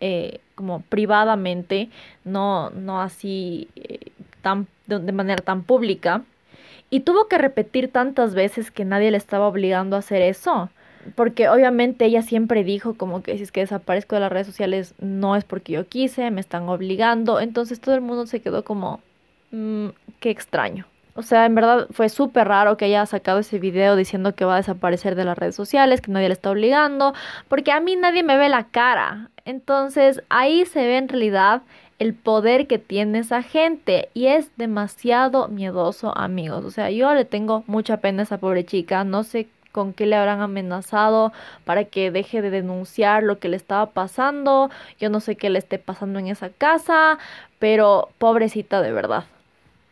eh, 0.00 0.38
como 0.54 0.80
privadamente, 0.82 1.88
no, 2.24 2.70
no 2.70 3.00
así 3.00 3.68
eh, 3.76 4.12
tan, 4.42 4.66
de 4.86 5.12
manera 5.12 5.42
tan 5.42 5.62
pública. 5.62 6.22
Y 6.90 7.00
tuvo 7.00 7.26
que 7.26 7.38
repetir 7.38 7.90
tantas 7.90 8.34
veces 8.34 8.70
que 8.70 8.84
nadie 8.84 9.10
le 9.10 9.16
estaba 9.16 9.48
obligando 9.48 9.96
a 9.96 10.00
hacer 10.00 10.20
eso. 10.22 10.68
Porque 11.16 11.48
obviamente 11.48 12.04
ella 12.04 12.22
siempre 12.22 12.64
dijo 12.64 12.94
como 12.94 13.22
que 13.22 13.36
si 13.36 13.42
es 13.42 13.50
que 13.50 13.60
desaparezco 13.60 14.14
de 14.14 14.20
las 14.20 14.30
redes 14.30 14.46
sociales 14.46 14.94
no 15.00 15.34
es 15.34 15.44
porque 15.44 15.72
yo 15.72 15.88
quise, 15.88 16.30
me 16.30 16.40
están 16.40 16.68
obligando. 16.68 17.40
Entonces 17.40 17.80
todo 17.80 17.94
el 17.94 18.02
mundo 18.02 18.26
se 18.26 18.40
quedó 18.40 18.62
como, 18.62 19.00
mmm, 19.52 19.88
qué 20.20 20.30
extraño. 20.30 20.86
O 21.14 21.22
sea, 21.22 21.44
en 21.44 21.54
verdad 21.54 21.88
fue 21.90 22.08
súper 22.08 22.48
raro 22.48 22.76
que 22.78 22.86
haya 22.86 23.04
sacado 23.04 23.40
ese 23.40 23.58
video 23.58 23.96
diciendo 23.96 24.34
que 24.34 24.46
va 24.46 24.54
a 24.54 24.56
desaparecer 24.58 25.14
de 25.14 25.24
las 25.24 25.36
redes 25.36 25.54
sociales, 25.54 26.00
que 26.00 26.10
nadie 26.10 26.28
le 26.28 26.34
está 26.34 26.50
obligando, 26.50 27.12
porque 27.48 27.70
a 27.70 27.80
mí 27.80 27.96
nadie 27.96 28.22
me 28.22 28.38
ve 28.38 28.48
la 28.48 28.64
cara. 28.64 29.28
Entonces 29.44 30.22
ahí 30.30 30.64
se 30.64 30.80
ve 30.86 30.96
en 30.96 31.08
realidad 31.08 31.62
el 31.98 32.14
poder 32.14 32.66
que 32.66 32.78
tiene 32.78 33.18
esa 33.18 33.42
gente 33.42 34.08
y 34.14 34.26
es 34.26 34.50
demasiado 34.56 35.48
miedoso, 35.48 36.16
amigos. 36.16 36.64
O 36.64 36.70
sea, 36.70 36.90
yo 36.90 37.12
le 37.14 37.26
tengo 37.26 37.62
mucha 37.66 37.98
pena 37.98 38.22
a 38.22 38.24
esa 38.24 38.38
pobre 38.38 38.64
chica, 38.64 39.04
no 39.04 39.22
sé 39.22 39.48
con 39.70 39.92
qué 39.92 40.06
le 40.06 40.16
habrán 40.16 40.40
amenazado 40.40 41.32
para 41.64 41.84
que 41.84 42.10
deje 42.10 42.42
de 42.42 42.50
denunciar 42.50 43.22
lo 43.22 43.38
que 43.38 43.48
le 43.48 43.56
estaba 43.56 43.90
pasando. 43.90 44.70
Yo 44.98 45.10
no 45.10 45.20
sé 45.20 45.36
qué 45.36 45.50
le 45.50 45.58
esté 45.58 45.78
pasando 45.78 46.18
en 46.18 46.28
esa 46.28 46.50
casa, 46.50 47.18
pero 47.58 48.08
pobrecita 48.18 48.80
de 48.82 48.92
verdad. 48.92 49.24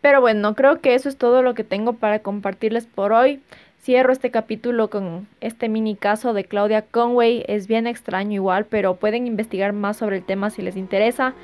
Pero 0.01 0.21
bueno, 0.21 0.55
creo 0.55 0.81
que 0.81 0.95
eso 0.95 1.09
es 1.09 1.17
todo 1.17 1.43
lo 1.43 1.55
que 1.55 1.65
tengo 1.65 1.95
para 1.95 2.21
compartirles 2.21 2.87
por 2.87 3.13
hoy. 3.13 3.41
Cierro 3.83 4.13
este 4.13 4.31
capítulo 4.31 4.91
con 4.91 5.27
este 5.41 5.69
mini 5.69 5.97
caso 5.97 6.33
de 6.33 6.45
Claudia 6.45 6.83
Conway. 6.83 7.45
Es 7.49 7.67
bien 7.67 7.87
extraño 7.87 8.33
igual, 8.33 8.67
pero 8.67 8.97
pueden 8.97 9.27
investigar 9.27 9.73
más 9.73 9.97
sobre 9.97 10.19
el 10.19 10.25
tema 10.25 10.51
si 10.51 10.63
les 10.63 10.77
interesa. 10.77 11.35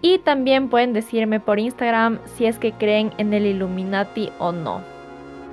Y 0.00 0.18
también 0.18 0.68
pueden 0.68 0.92
decirme 0.92 1.38
por 1.38 1.60
Instagram 1.60 2.18
si 2.36 2.46
es 2.46 2.58
que 2.58 2.72
creen 2.72 3.12
en 3.18 3.32
el 3.32 3.46
Illuminati 3.46 4.30
o 4.38 4.50
no. 4.50 4.80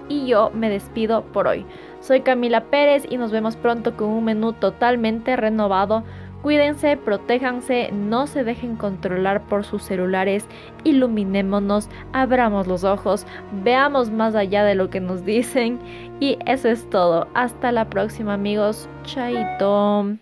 Y 0.07 0.25
yo 0.25 0.49
me 0.55 0.69
despido 0.69 1.23
por 1.23 1.47
hoy. 1.47 1.65
Soy 2.01 2.21
Camila 2.21 2.63
Pérez 2.65 3.05
y 3.07 3.17
nos 3.17 3.31
vemos 3.31 3.55
pronto 3.55 3.95
con 3.95 4.09
un 4.09 4.23
menú 4.23 4.53
totalmente 4.53 5.35
renovado 5.35 6.03
Cuídense, 6.41 6.95
protéjanse, 6.95 7.91
no 7.91 8.25
se 8.25 8.45
dejen 8.45 8.77
controlar 8.77 9.43
por 9.47 9.65
sus 9.65 9.83
celulares, 9.83 10.45
iluminémonos, 10.85 11.89
abramos 12.13 12.65
los 12.65 12.85
ojos, 12.85 13.25
veamos 13.63 14.09
más 14.09 14.35
allá 14.35 14.63
de 14.63 14.73
lo 14.75 14.89
que 14.89 15.01
nos 15.01 15.25
dicen 15.25 15.79
y 16.21 16.37
eso 16.45 16.69
es 16.69 16.89
todo. 16.89 17.27
Hasta 17.33 17.73
la 17.73 17.89
próxima 17.89 18.35
amigos, 18.35 18.87
chaito. 19.03 20.15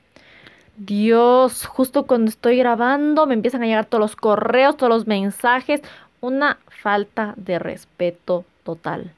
Dios, 0.78 1.66
justo 1.66 2.08
cuando 2.08 2.30
estoy 2.30 2.58
grabando 2.58 3.28
me 3.28 3.36
empiezan 3.36 3.62
a 3.62 3.68
llegar 3.68 3.86
todos 3.86 4.02
los 4.02 4.16
correos, 4.16 4.76
todos 4.76 4.92
los 4.92 5.06
mensajes, 5.06 5.82
una 6.20 6.58
falta 6.68 7.36
de 7.38 7.60
respeto 7.60 8.44
total. 8.64 9.12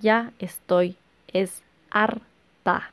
Ya 0.00 0.32
estoy 0.38 0.96
es 1.32 1.62
harta. 1.90 2.92